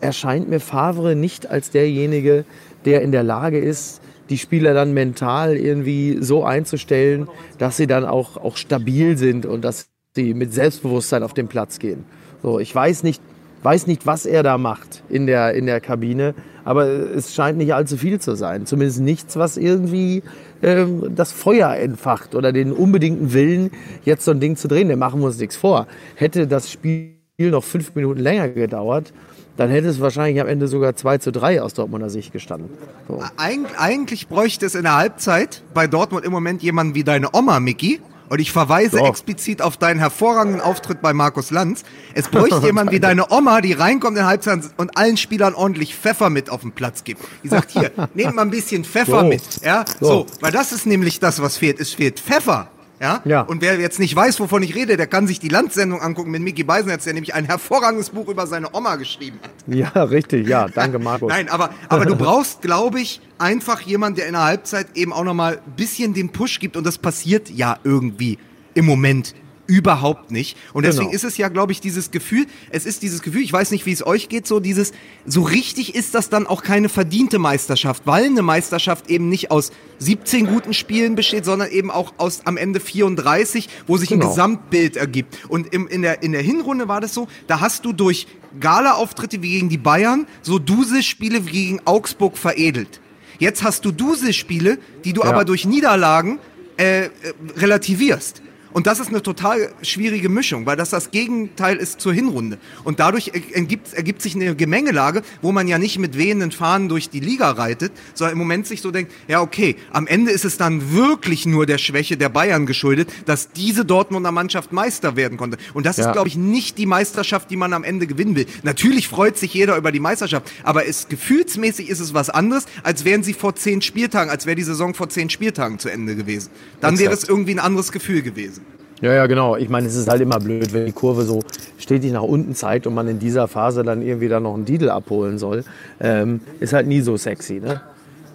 [0.02, 2.44] erscheint mir Favre nicht als derjenige,
[2.84, 8.06] der in der Lage ist, die Spieler dann mental irgendwie so einzustellen, dass sie dann
[8.06, 12.06] auch, auch stabil sind und dass sie mit Selbstbewusstsein auf den Platz gehen.
[12.42, 13.22] So, ich weiß nicht,
[13.64, 17.74] weiß nicht, was er da macht in der, in der Kabine, aber es scheint nicht
[17.74, 18.66] allzu viel zu sein.
[18.66, 20.24] Zumindest nichts, was irgendwie
[20.64, 23.72] ähm, das Feuer entfacht oder den unbedingten Willen,
[24.04, 24.90] jetzt so ein Ding zu drehen.
[24.90, 25.88] Wir machen uns nichts vor.
[26.16, 29.14] Hätte das Spiel noch fünf Minuten länger gedauert,
[29.58, 32.70] dann hätte es wahrscheinlich am Ende sogar 2 zu 3 aus Dortmunder Sicht gestanden.
[33.08, 33.22] So.
[33.38, 37.60] Eig eigentlich bräuchte es in der Halbzeit bei Dortmund im Moment jemanden wie deine Oma,
[37.60, 39.08] Mickey, Und ich verweise Doch.
[39.08, 41.84] explizit auf deinen hervorragenden Auftritt bei Markus Lanz.
[42.16, 45.96] Es bräuchte jemand wie deine Oma, die reinkommt in der Halbzeit und allen Spielern ordentlich
[45.96, 47.22] Pfeffer mit auf den Platz gibt.
[47.44, 49.28] Die sagt, hier, nehmt mal ein bisschen Pfeffer So.
[49.28, 49.44] mit.
[49.64, 50.08] Ja, so.
[50.08, 50.26] So.
[50.42, 51.80] weil das ist nämlich das, was fehlt.
[51.80, 52.68] Es fehlt Pfeffer.
[53.06, 53.22] Ja?
[53.24, 53.42] Ja.
[53.42, 56.42] Und wer jetzt nicht weiß, wovon ich rede, der kann sich die Landsendung angucken mit
[56.42, 59.52] Mickey Beisenherz, der nämlich ein hervorragendes Buch über seine Oma geschrieben hat.
[59.68, 61.30] Ja, richtig, ja, danke Markus.
[61.32, 65.24] Nein, aber, aber du brauchst, glaube ich, einfach jemand, der in der Halbzeit eben auch
[65.24, 68.40] nochmal ein bisschen den Push gibt und das passiert ja irgendwie
[68.74, 69.36] im Moment
[69.68, 70.58] überhaupt nicht.
[70.74, 71.16] Und deswegen Genau.
[71.16, 73.92] ist es ja, glaube ich, dieses Gefühl, es ist dieses Gefühl, ich weiß nicht, wie
[73.92, 74.92] es euch geht, so dieses,
[75.26, 79.72] so richtig ist das dann auch keine verdiente Meisterschaft, weil eine Meisterschaft eben nicht aus
[80.00, 84.30] 17 guten Spielen besteht, sondern eben auch aus am Ende 34, wo sich ein Genau.
[84.32, 85.38] Gesamtbild ergibt.
[85.50, 88.28] Und im, in, der, in der Hinrunde war das so, da hast du durch
[88.60, 93.02] Gala-Auftritte wie gegen die Bayern so Duse-Spiele wie gegen Augsburg veredelt.
[93.40, 95.28] Jetzt hast du Duse-Spiele, die du Ja.
[95.30, 96.40] aber durch Niederlagen
[96.78, 97.10] äh, äh,
[97.58, 98.42] relativierst.
[98.76, 102.58] Und das ist eine total schwierige Mischung, weil das das Gegenteil ist zur Hinrunde.
[102.84, 106.90] Und dadurch er- ergibt, ergibt sich eine Gemengelage, wo man ja nicht mit wehenden Fahnen
[106.90, 110.44] durch die Liga reitet, sondern im Moment sich so denkt, ja okay, am Ende ist
[110.44, 115.38] es dann wirklich nur der Schwäche der Bayern geschuldet, dass diese Dortmunder Mannschaft Meister werden
[115.38, 115.58] konnte.
[115.74, 116.12] Und das ist, Ja.
[116.12, 118.46] glaube ich, nicht die Meisterschaft, die man am Ende gewinnen will.
[118.64, 123.06] Natürlich freut sich jeder über die Meisterschaft, aber es, gefühlsmäßig ist es was anderes, als
[123.06, 126.50] wären sie vor zehn Spieltagen, als wäre die Saison vor zehn Spieltagen zu Ende gewesen.
[126.82, 127.30] Dann wäre es Exakt.
[127.30, 128.65] irgendwie ein anderes Gefühl gewesen.
[129.02, 129.58] Ja, ja, genau.
[129.58, 131.44] Ich meine, es ist halt immer blöd, wenn die Kurve so
[131.78, 134.90] stetig nach unten zeigt und man in dieser Phase dann irgendwie da noch einen Titel
[134.90, 135.64] abholen soll.
[136.00, 137.82] Ähm, ist halt nie so sexy, ne?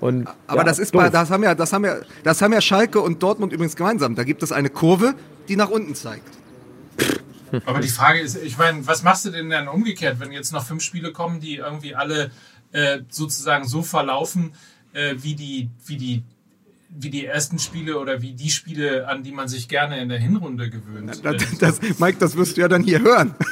[0.01, 2.61] Und, Aber ja, das ist bei, das haben ja, das haben ja, das haben ja
[2.61, 4.15] Schalke und Dortmund übrigens gemeinsam.
[4.15, 5.15] Da gibt es eine Kurve,
[5.49, 6.39] die nach unten zeigt.
[7.67, 10.65] Aber die Frage ist, ich meine, was machst du denn dann umgekehrt, wenn jetzt noch
[10.65, 12.31] fünf Spiele kommen, die irgendwie alle
[12.73, 14.53] äh, sozusagen so verlaufen,
[14.93, 16.23] äh, wie die, wie die,
[16.93, 20.19] wie die ersten Spiele oder wie die Spiele, an die man sich gerne in der
[20.19, 21.09] Hinrunde gewöhnt.
[21.23, 23.35] Das, Äh, das, Mike, das wirst du ja dann hier hören.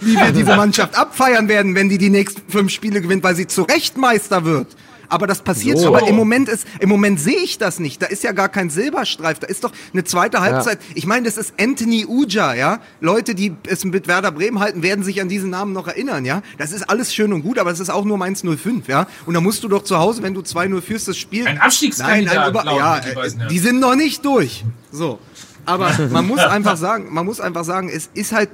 [0.00, 3.46] Wie wir diese Mannschaft abfeiern werden, wenn die die nächsten fünf Spiele gewinnt, weil sie
[3.46, 4.66] zu Recht Meister wird.
[5.12, 5.86] Aber das passiert So.
[5.86, 5.96] schon.
[5.96, 8.00] Aber im Moment ist, im Moment sehe ich das nicht.
[8.00, 9.38] Da ist ja gar kein Silberstreif.
[9.38, 10.78] Da ist doch eine zweite Halbzeit.
[10.94, 12.80] Ich meine, das ist Anthony Uja, ja.
[13.00, 16.42] Leute, die es mit Werder Bremen halten, werden sich an diesen Namen noch erinnern, ja.
[16.58, 19.06] Das ist alles schön und gut, aber es ist auch nur Mainz 05, ja.
[19.26, 21.46] Und da musst du doch zu Hause, wenn du 2-0 führst, das Spiel.
[21.46, 23.52] Ein Abstiegskandidat, Nein, nein, über, ja, Micky äh, Beisenherz.
[23.52, 24.64] die sind noch nicht durch.
[24.90, 25.18] So.
[25.66, 28.48] Aber man muss einfach sagen, man muss einfach sagen, es ist halt,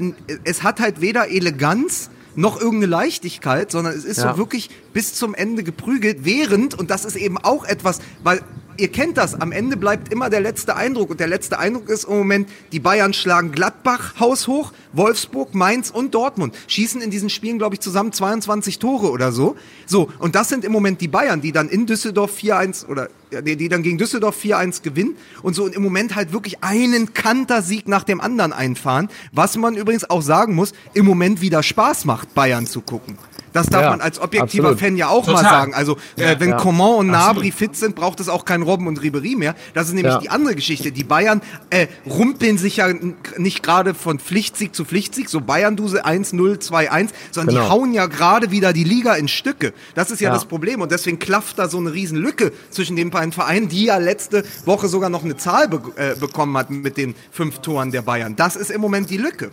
[0.45, 4.33] es hat halt weder Eleganz noch irgendeine Leichtigkeit, sondern es ist Ja.
[4.33, 8.41] so wirklich bis zum Ende geprügelt, während, und das ist eben auch etwas, weil
[8.79, 12.05] ihr kennt das, am Ende bleibt immer der letzte Eindruck und der letzte Eindruck ist
[12.05, 17.59] im Moment, die Bayern schlagen Gladbach haushoch, Wolfsburg, Mainz und Dortmund, schießen in diesen Spielen,
[17.59, 19.57] glaube ich, zusammen 22 Tore oder so.
[19.87, 23.57] So, und das sind im Moment die Bayern, die dann in Düsseldorf 4-1 oder die,
[23.57, 27.89] die dann gegen Düsseldorf 4-1 gewinnen und so und im Moment halt wirklich einen Kantersieg
[27.89, 32.35] nach dem anderen einfahren, was man übrigens auch sagen muss, im Moment wieder Spaß macht,
[32.35, 33.19] Bayern zu gucken.
[33.59, 34.81] Das darf Ja, man als objektiver absolut.
[34.81, 35.51] Fan ja auch mal Total.
[35.51, 35.75] sagen.
[35.75, 36.57] Also äh, wenn Ja.
[36.57, 39.55] Coman und Nabri fit sind, braucht es auch kein Robben und Ribery mehr.
[39.75, 40.21] Das ist nämlich Ja.
[40.21, 40.93] die andere Geschichte.
[40.93, 41.41] Die Bayern
[41.71, 42.89] äh, rumpeln sich ja
[43.37, 47.71] nicht gerade von Pflichtsieg zu Pflichtsieg, so Bayern-Duse 1-0, 2-1, sondern die Genau.
[47.71, 49.73] hauen ja gerade wieder die Liga in Stücke.
[49.95, 50.35] Das ist ja, Ja.
[50.35, 53.85] das Problem und deswegen klafft da so eine riesen Lücke zwischen den beiden Vereinen, die
[53.85, 57.91] ja letzte Woche sogar noch eine Zahl be äh, bekommen hat mit den fünf Toren
[57.91, 58.37] der Bayern.
[58.37, 59.51] Das ist im Moment die Lücke.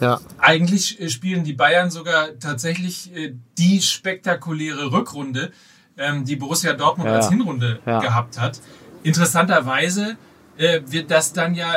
[0.00, 0.20] Ja.
[0.38, 5.52] Eigentlich äh, spielen die Bayern sogar tatsächlich äh, die spektakuläre Rückrunde,
[5.96, 7.16] ähm, die Borussia Dortmund Ja.
[7.16, 8.00] als Hinrunde Ja.
[8.00, 8.60] gehabt hat.
[9.02, 10.16] Interessanterweise
[10.58, 11.76] äh, wird das dann ja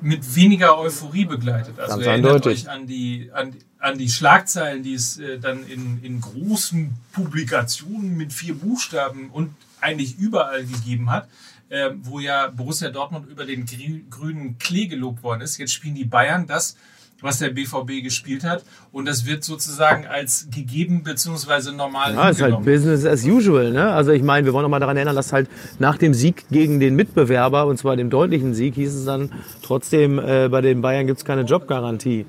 [0.00, 1.78] mit weniger Euphorie begleitet.
[1.80, 2.64] Also Ganz erinnert eindeutig.
[2.66, 8.32] euch an die, an, an die Schlagzeilen, die es dann in, in großen Publikationen mit
[8.32, 11.28] vier Buchstaben und eigentlich überall gegeben hat,
[11.68, 15.56] äh, wo ja Borussia Dortmund über den grü grünen Klee gelobt worden ist.
[15.58, 16.76] Jetzt spielen die Bayern das,
[17.20, 21.72] was der BVB gespielt hat und das wird sozusagen als gegeben bzw.
[21.72, 22.64] normal Ja, ist halt.
[22.64, 23.70] Business as usual.
[23.70, 23.90] Ne?
[23.90, 25.48] Also ich meine, wir wollen noch mal daran erinnern, dass halt
[25.78, 29.30] nach dem Sieg gegen den Mitbewerber, und zwar dem deutlichen Sieg, hieß es dann
[29.62, 32.26] trotzdem, äh, bei den Bayern gibt's keine Jobgarantie.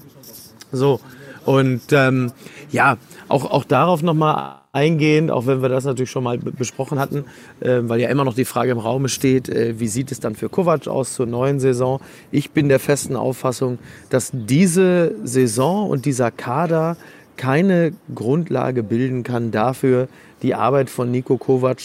[0.71, 0.99] So.
[1.45, 2.31] Und ähm,
[2.71, 2.97] ja,
[3.29, 7.25] auch, auch darauf nochmal eingehend, auch wenn wir das natürlich schon mal be- besprochen hatten,
[7.59, 10.35] äh, weil ja immer noch die Frage im Raume steht, äh, wie sieht es dann
[10.35, 11.99] für Kovac aus zur neuen Saison?
[12.31, 16.97] Ich bin der festen Auffassung, dass diese Saison und dieser Kader
[17.37, 20.07] keine Grundlage bilden kann dafür,
[20.41, 21.79] die Arbeit von Nico Kovac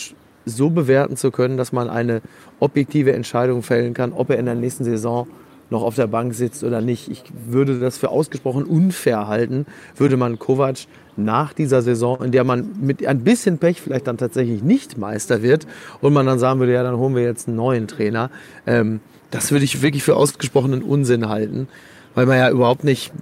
[0.45, 2.21] so bewerten zu können, dass man eine
[2.59, 5.27] objektive Entscheidung fällen kann, ob er in der nächsten Saison
[5.73, 7.11] noch auf der Bank sitzt oder nicht.
[7.11, 9.67] Ich würde das für ausgesprochen unfair halten,
[9.97, 14.17] würde man Kovac nach dieser Saison, in der man mit ein bisschen Pech vielleicht dann
[14.17, 15.67] tatsächlich nicht Meister wird
[16.01, 18.31] und man dann sagen würde, ja, dann holen wir jetzt einen neuen Trainer.
[18.67, 19.01] Ähm,
[19.31, 21.67] Das würde ich wirklich für ausgesprochenen Unsinn halten,
[22.15, 23.13] weil man ja überhaupt nicht,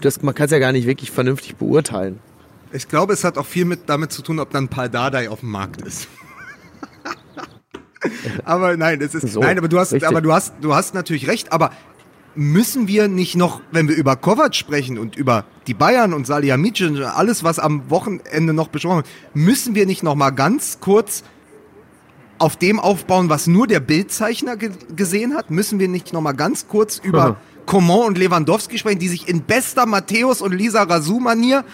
[0.00, 2.18] das, man kann es ja gar nicht wirklich vernünftig beurteilen.
[2.72, 5.40] Ich glaube, es hat auch viel mit damit zu tun, ob dann Pal Dardai auf
[5.40, 6.08] dem Markt ist.
[8.44, 10.08] aber nein, es ist So, nein, aber du hast, richtig.
[10.08, 11.52] aber du hast, du hast natürlich recht.
[11.52, 11.70] Aber
[12.34, 16.88] müssen wir nicht noch, wenn wir über Kovac sprechen und über die Bayern und Salihamidzic
[16.90, 21.22] und alles, was am Wochenende noch besprochen wird, müssen wir nicht noch mal ganz kurz
[22.38, 25.50] auf dem aufbauen, was nur der Bildzeichner ge gesehen hat?
[25.50, 27.36] Müssen wir nicht noch mal ganz kurz über Mhm.
[27.66, 31.64] Coman und Lewandowski sprechen, die sich in bester Matthäus und Lisa Razou-Manier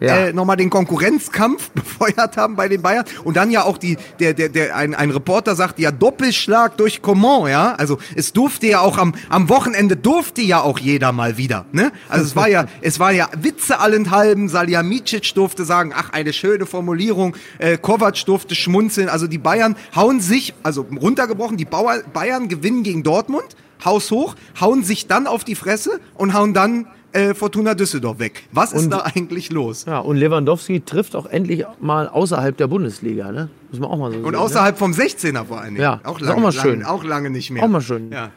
[0.00, 0.16] Ja.
[0.16, 3.04] äh, nochmal den Konkurrenzkampf befeuert haben bei den Bayern.
[3.24, 7.02] Und dann ja auch die der der der ein, ein Reporter sagt ja Doppelschlag durch
[7.02, 7.74] Coman ja.
[7.74, 11.92] Also es durfte ja auch am am Wochenende durfte ja auch jeder mal wieder ne?
[12.08, 14.48] Also es war ja es war ja Witze allenthalben.
[14.48, 17.36] Salihamidzic durfte sagen ach eine schöne Formulierung.
[17.58, 19.08] Äh, Kovac durfte schmunzeln.
[19.08, 24.34] Also die Bayern hauen sich also runtergebrochen die Bauer, Bayern gewinnen gegen Dortmund Haus hoch
[24.60, 28.84] hauen sich dann auf die Fresse und hauen dann äh, Fortuna Düsseldorf weg was ist
[28.84, 33.48] Und- da eigentlich los Ja, und Lewandowski trifft auch endlich mal außerhalb der Bundesliga, ne?
[33.70, 34.34] Muss man auch mal so Und sehen.
[34.36, 35.82] außerhalb vom 16er vor allen Dingen.
[35.82, 36.80] Ja, auch lange, auch mal schön.
[36.80, 37.62] Lange, auch lange nicht mehr.
[37.64, 38.10] Auch mal schön.
[38.12, 38.30] Ja.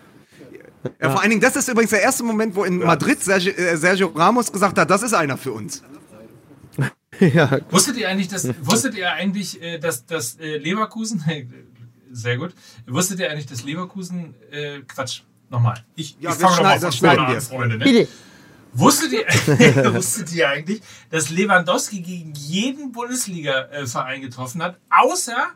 [1.02, 3.78] Ja, vor allen Dingen, das ist übrigens der erste Moment, wo in Madrid Sergio, äh,
[3.78, 5.82] Sergio Ramos gesagt hat, das ist einer für uns.
[6.78, 6.92] Ne?
[7.34, 11.24] ja, Wusstet ihr eigentlich, dass, wusstet ihr eigentlich, äh, dass, dass äh, Leverkusen,
[12.12, 12.54] sehr gut,
[12.86, 15.84] wusstet ihr eigentlich, dass Leverkusen, äh, Quatsch, nochmal.
[15.96, 17.42] Ich, Ja, ich wir fange schneiden- nochmal das von schneiden.
[17.42, 17.78] Freunde.
[17.78, 17.84] Ne?
[17.86, 18.08] bitte.
[18.74, 19.26] Wusstet ihr,
[19.94, 25.48] wusstet ihr eigentlich, dass Lewandowski gegen jeden Bundesliga-Verein getroffen hat, außer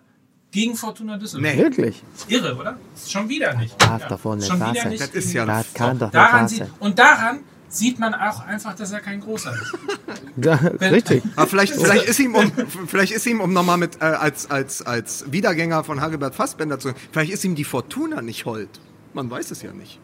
[0.52, 1.54] gegen Fortuna Düsseldorf?
[1.56, 1.62] Nee.
[1.62, 2.04] Wirklich?
[2.28, 2.78] Irre, oder?
[3.08, 3.82] Schon wieder nicht.
[3.82, 4.90] Darf davon nicht schon wieder sein.
[4.90, 5.02] nicht.
[5.02, 7.40] Das ist ja Das kann doch nicht daran sieht, und daran
[7.70, 9.74] sieht man auch einfach, dass er kein Großer ist.
[10.40, 11.24] Ja, richtig.
[11.36, 12.52] Aber vielleicht, vielleicht ist ihm, um,
[12.86, 16.94] vielleicht ist ihm, um nochmal mit, äh, als, als, als Wiedergänger von Hagelbert Fassbender zu,
[17.12, 18.70] vielleicht ist ihm die Fortuna nicht hold.
[19.16, 20.00] Man weiß es ja nicht.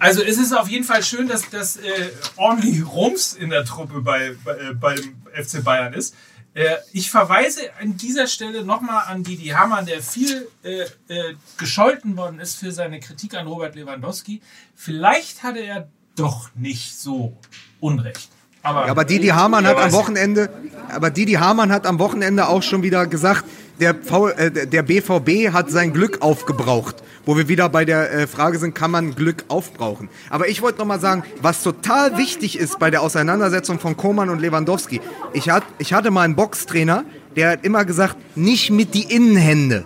[0.00, 4.00] Also es ist auf jeden Fall schön, dass das äh, ordentlich Rums in der Truppe
[4.00, 6.14] bei, bei, äh, beim FC Bayern ist.
[6.54, 12.16] Äh, ich verweise an dieser Stelle nochmal an Didi Hamann, der viel äh, äh, gescholten
[12.16, 14.40] worden ist für seine Kritik an Robert Lewandowski.
[14.74, 17.36] Vielleicht hatte er doch nicht so
[17.78, 18.30] Unrecht.
[18.62, 19.92] Aber, Ja, aber Didi Hamann hat am.
[19.92, 20.50] Wochenende,
[20.88, 23.44] aber Didi Hamann hat am Wochenende auch schon wieder gesagt,
[23.80, 26.96] der, v, äh, der BVB hat sein Glück aufgebraucht.
[27.26, 30.08] Wo wir wieder bei der äh, Frage sind, kann man Glück aufbrauchen?
[30.30, 34.30] Aber ich wollte noch mal sagen, was total wichtig ist bei der Auseinandersetzung von Koman
[34.30, 35.00] und Lewandowski.
[35.32, 37.04] Ich, hat, ich hatte mal einen Boxtrainer,
[37.36, 39.84] der hat immer gesagt, nicht mit die Innenhände.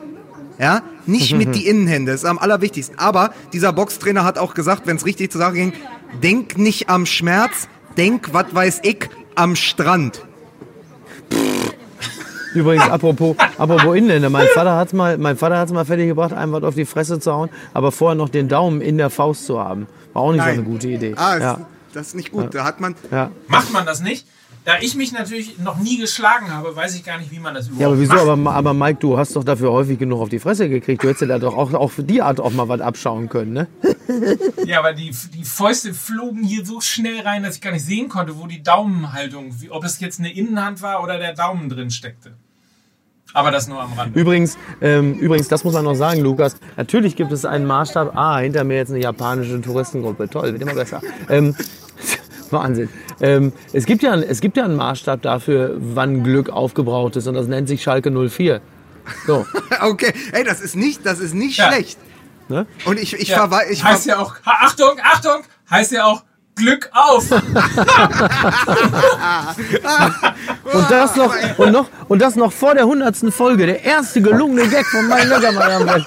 [0.58, 2.96] Ja, nicht mit die Innenhände, das ist am allerwichtigsten.
[2.98, 5.72] Aber dieser Boxtrainer hat auch gesagt, wenn es richtig zur Sache ging,
[6.22, 10.22] denk nicht am Schmerz, denk, was weiß ich, am Strand.
[12.54, 16.32] Übrigens, apropos, apropos Inländer, mein Vater hat es mal, mein Vater hat's mal fertig gebracht,
[16.32, 19.46] einem was auf die Fresse zu hauen, aber vorher noch den Daumen in der Faust
[19.46, 19.86] zu haben.
[20.12, 21.14] War auch nicht so eine gute Idee.
[21.16, 21.60] Ah, ja,
[21.92, 22.54] das ist nicht gut.
[22.54, 22.94] Da hat man.
[23.10, 23.30] ja.
[23.48, 24.26] macht man das nicht?
[24.64, 27.66] Da ich mich natürlich noch nie geschlagen habe, weiß ich gar nicht, wie man das
[27.66, 28.14] überhaupt ja, aber wieso?
[28.14, 28.28] macht.
[28.28, 31.02] Aber, aber Mike, du hast doch dafür häufig genug auf die Fresse gekriegt.
[31.02, 33.52] Du hättest dir da doch auch, auch für die Art auch mal was abschauen können,
[33.52, 33.66] ne?
[34.64, 38.08] Ja, aber die, die Fäuste flogen hier so schnell rein, dass ich gar nicht sehen
[38.08, 41.90] konnte, wo die Daumenhaltung, wie, ob es jetzt eine Innenhand war oder der Daumen drin
[41.90, 42.34] steckte.
[43.34, 44.16] Aber das nur am Rand.
[44.16, 46.56] Übrigens, ähm, übrigens, das muss man noch sagen, Lukas.
[46.76, 48.16] Natürlich gibt es einen Maßstab.
[48.16, 50.28] Ah, hinter mir jetzt eine japanische Touristengruppe.
[50.30, 51.02] Toll, wird immer besser.
[51.28, 51.54] Ähm,
[52.50, 52.88] Wahnsinn.
[53.20, 57.26] Ähm, es, gibt ja, es gibt ja einen Maßstab dafür, wann Glück aufgebraucht ist.
[57.26, 58.60] Und das nennt sich Schalke 04.
[59.26, 59.44] So.
[59.80, 61.68] Okay, ey, das ist nicht, das ist nicht Ja.
[61.72, 61.98] schlecht.
[62.48, 62.66] Ne?
[62.84, 63.72] Und ich, ich Ja, verweise.
[63.72, 66.22] Ich heißt ja auch, Achtung, Achtung, heißt ja auch
[66.56, 67.30] Glück auf.
[70.64, 73.66] Und das noch, und noch, und das noch vor der hundertsten Folge.
[73.66, 75.88] Der erste gelungene Gag von meinem Löckermann.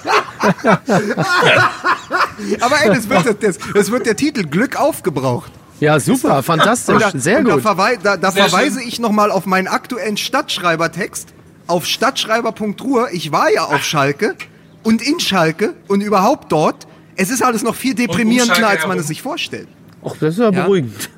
[2.62, 5.52] aber ey, das wird, das, das wird der Titel Glück aufgebraucht.
[5.80, 7.58] Ja, super, fantastisch, Und da, sehr und gut.
[7.58, 8.88] Da, verwei da, da Sehr verweise schön.
[8.88, 11.30] ich nochmal auf meinen aktuellen Stadtschreibertext
[11.68, 13.10] auf stadtschreiber.ruhr.
[13.12, 14.36] Ich war ja auf Schalke
[14.84, 16.88] und in Schalke und überhaupt dort.
[17.16, 19.00] Es ist alles noch viel deprimierender, als man herum.
[19.02, 19.68] es sich vorstellt.
[20.10, 21.10] Ach, das ist ja beruhigend.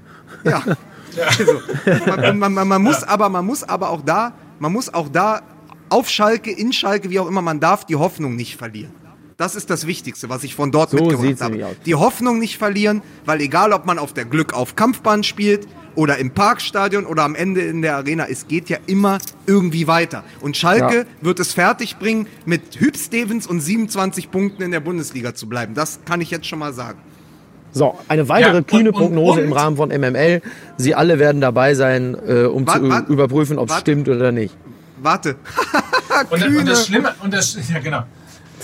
[0.43, 0.63] Ja.
[1.27, 1.53] Also,
[2.05, 5.41] man, man, man, man muss aber, man muss aber auch da, man muss auch da
[5.89, 8.91] auf Schalke, in Schalke, wie auch immer, man darf die Hoffnung nicht verlieren.
[9.37, 11.75] Das ist das Wichtigste, was ich von dort So mitgebracht habe.
[11.85, 15.65] Die Hoffnung nicht verlieren, weil egal, ob man auf der Glück auf Kampfbahn spielt
[15.95, 19.17] oder im Parkstadion oder am Ende in der Arena, es geht ja immer
[19.47, 20.23] irgendwie weiter.
[20.41, 21.05] Und Schalke Ja.
[21.21, 25.73] wird es fertigbringen, mit Hüb Stevens und 27 Punkten in der Bundesliga zu bleiben.
[25.73, 26.99] Das kann ich jetzt schon mal sagen.
[27.71, 30.41] So, eine weitere Ja, kühne und- Prognose und- im Rahmen von MML.
[30.77, 34.31] Sie alle werden dabei sein, äh, um Wart- zu wart- überprüfen, ob es stimmt oder
[34.31, 34.55] nicht.
[35.01, 35.35] Warte.
[36.29, 36.59] Und, Kühne.
[36.59, 38.03] und das Schlimme, und das, ja genau.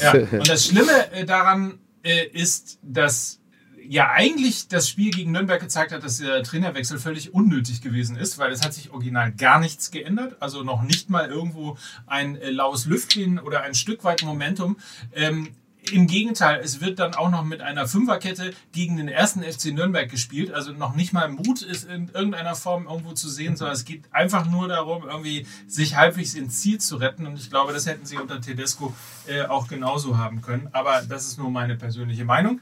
[0.01, 0.11] Ja.
[0.31, 3.39] Und das Schlimme äh, daran äh, ist, dass
[3.87, 8.37] ja eigentlich das Spiel gegen Nürnberg gezeigt hat, dass der Trainerwechsel völlig unnötig gewesen ist,
[8.37, 11.77] weil es hat sich original gar nichts geändert, also noch nicht mal irgendwo
[12.07, 14.75] ein äh, laues Lüftchen oder ein Stück weit Momentum.
[15.13, 15.49] Ähm,
[15.91, 20.09] im Gegenteil, es wird dann auch noch mit einer Fünferkette gegen den ersten FC Nürnberg
[20.09, 20.51] gespielt.
[20.53, 24.03] Also noch nicht mal Mut ist in irgendeiner Form irgendwo zu sehen, sondern es geht
[24.11, 27.25] einfach nur darum, irgendwie sich halbwegs ins Ziel zu retten.
[27.25, 28.93] Und ich glaube, das hätten sie unter Tedesco
[29.27, 30.69] äh, auch genauso haben können.
[30.71, 32.59] Aber das ist nur meine persönliche Meinung.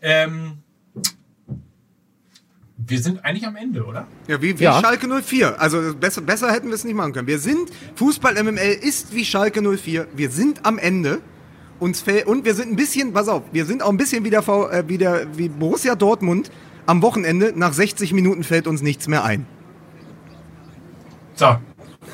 [0.00, 0.58] Ähm,
[2.76, 4.06] wir sind eigentlich am Ende, oder?
[4.26, 4.80] Ja, wie, wie Ja.
[4.80, 5.60] Schalke 04.
[5.60, 7.28] Also besser, besser hätten wir es nicht machen können.
[7.28, 10.08] Wir sind, Fußball MML ist wie Schalke 04.
[10.14, 11.20] Wir sind am Ende.
[11.78, 14.30] Uns fällt, und wir sind ein bisschen, pass auf, wir sind auch ein bisschen wie,
[14.30, 16.50] der, V- äh, wie, der, wie Borussia Dortmund.
[16.86, 19.46] Am Wochenende, nach 60 Minuten fällt uns nichts mehr ein.
[21.34, 21.56] So,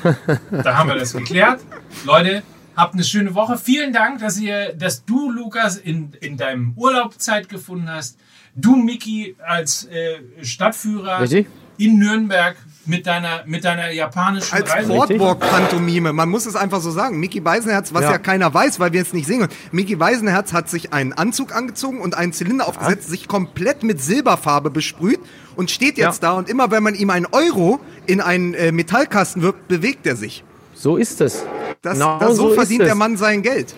[0.51, 1.61] da haben wir das geklärt.
[2.05, 2.43] Leute,
[2.75, 3.57] habt eine schöne Woche.
[3.57, 8.17] Vielen Dank, dass ihr, dass du, Lukas, in, in deinem Urlaub Zeit gefunden hast.
[8.55, 11.47] Du, Miki, als äh, Stadtführer Richtig.
[11.77, 12.55] in Nürnberg
[12.89, 14.87] mit deiner, mit deiner japanischen Als.
[14.87, 17.19] Boardwalk-Pantomime, man muss es einfach so sagen.
[17.19, 18.11] Mickey Beisenherz, was ja.
[18.13, 18.17] Ja.
[18.17, 19.39] keiner weiß, weil wir es nicht sehen.
[19.41, 19.53] können.
[19.71, 24.71] Mickey Beisenherz hat sich einen Anzug angezogen und einen Zylinder aufgesetzt, sich komplett mit Silberfarbe
[24.71, 25.19] besprüht
[25.55, 26.31] und steht jetzt Ja.
[26.31, 30.15] da und immer wenn man ihm einen Euro in einen äh, Metallkasten wirft, bewegt er
[30.15, 30.43] sich.
[30.73, 31.45] So ist es.
[31.81, 33.75] Das, Genau das, so so verdient der Mann sein Geld.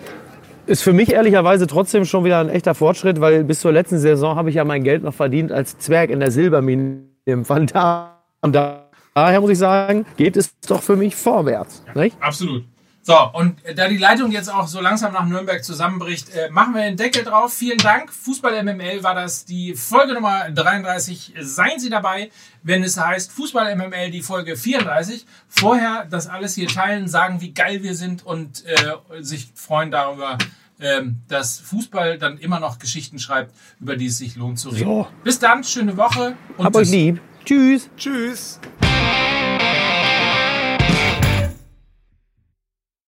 [0.66, 4.36] Ist für mich ehrlicherweise trotzdem schon wieder ein echter Fortschritt, weil bis zur letzten Saison
[4.36, 8.81] habe ich ja mein Geld noch verdient als Zwerg in der Silbermine im Van Damme.
[9.14, 11.82] Daher muss ich sagen, geht es doch für mich vorwärts.
[11.94, 12.16] Nicht?
[12.20, 12.64] Absolut.
[13.04, 16.82] So, und da die Leitung jetzt auch so langsam nach Nürnberg zusammenbricht, äh, machen wir
[16.82, 17.52] den Deckel drauf.
[17.52, 18.12] Vielen Dank.
[18.12, 21.34] Fußball MML war das die Folge Nummer 33.
[21.40, 22.30] Seien Sie dabei,
[22.62, 25.26] wenn es heißt Fußball MML die Folge 34.
[25.48, 30.38] Vorher das alles hier teilen, sagen, wie geil wir sind und äh, sich freuen darüber,
[30.78, 34.84] ähm, dass Fußball dann immer noch Geschichten schreibt, über die es sich lohnt zu reden.
[34.84, 35.08] So.
[35.24, 36.92] Bis dann, schöne Woche und Hab euch tschüss.
[36.92, 37.20] lieb.
[37.44, 37.90] Tschüss.
[37.96, 38.60] Tschüss.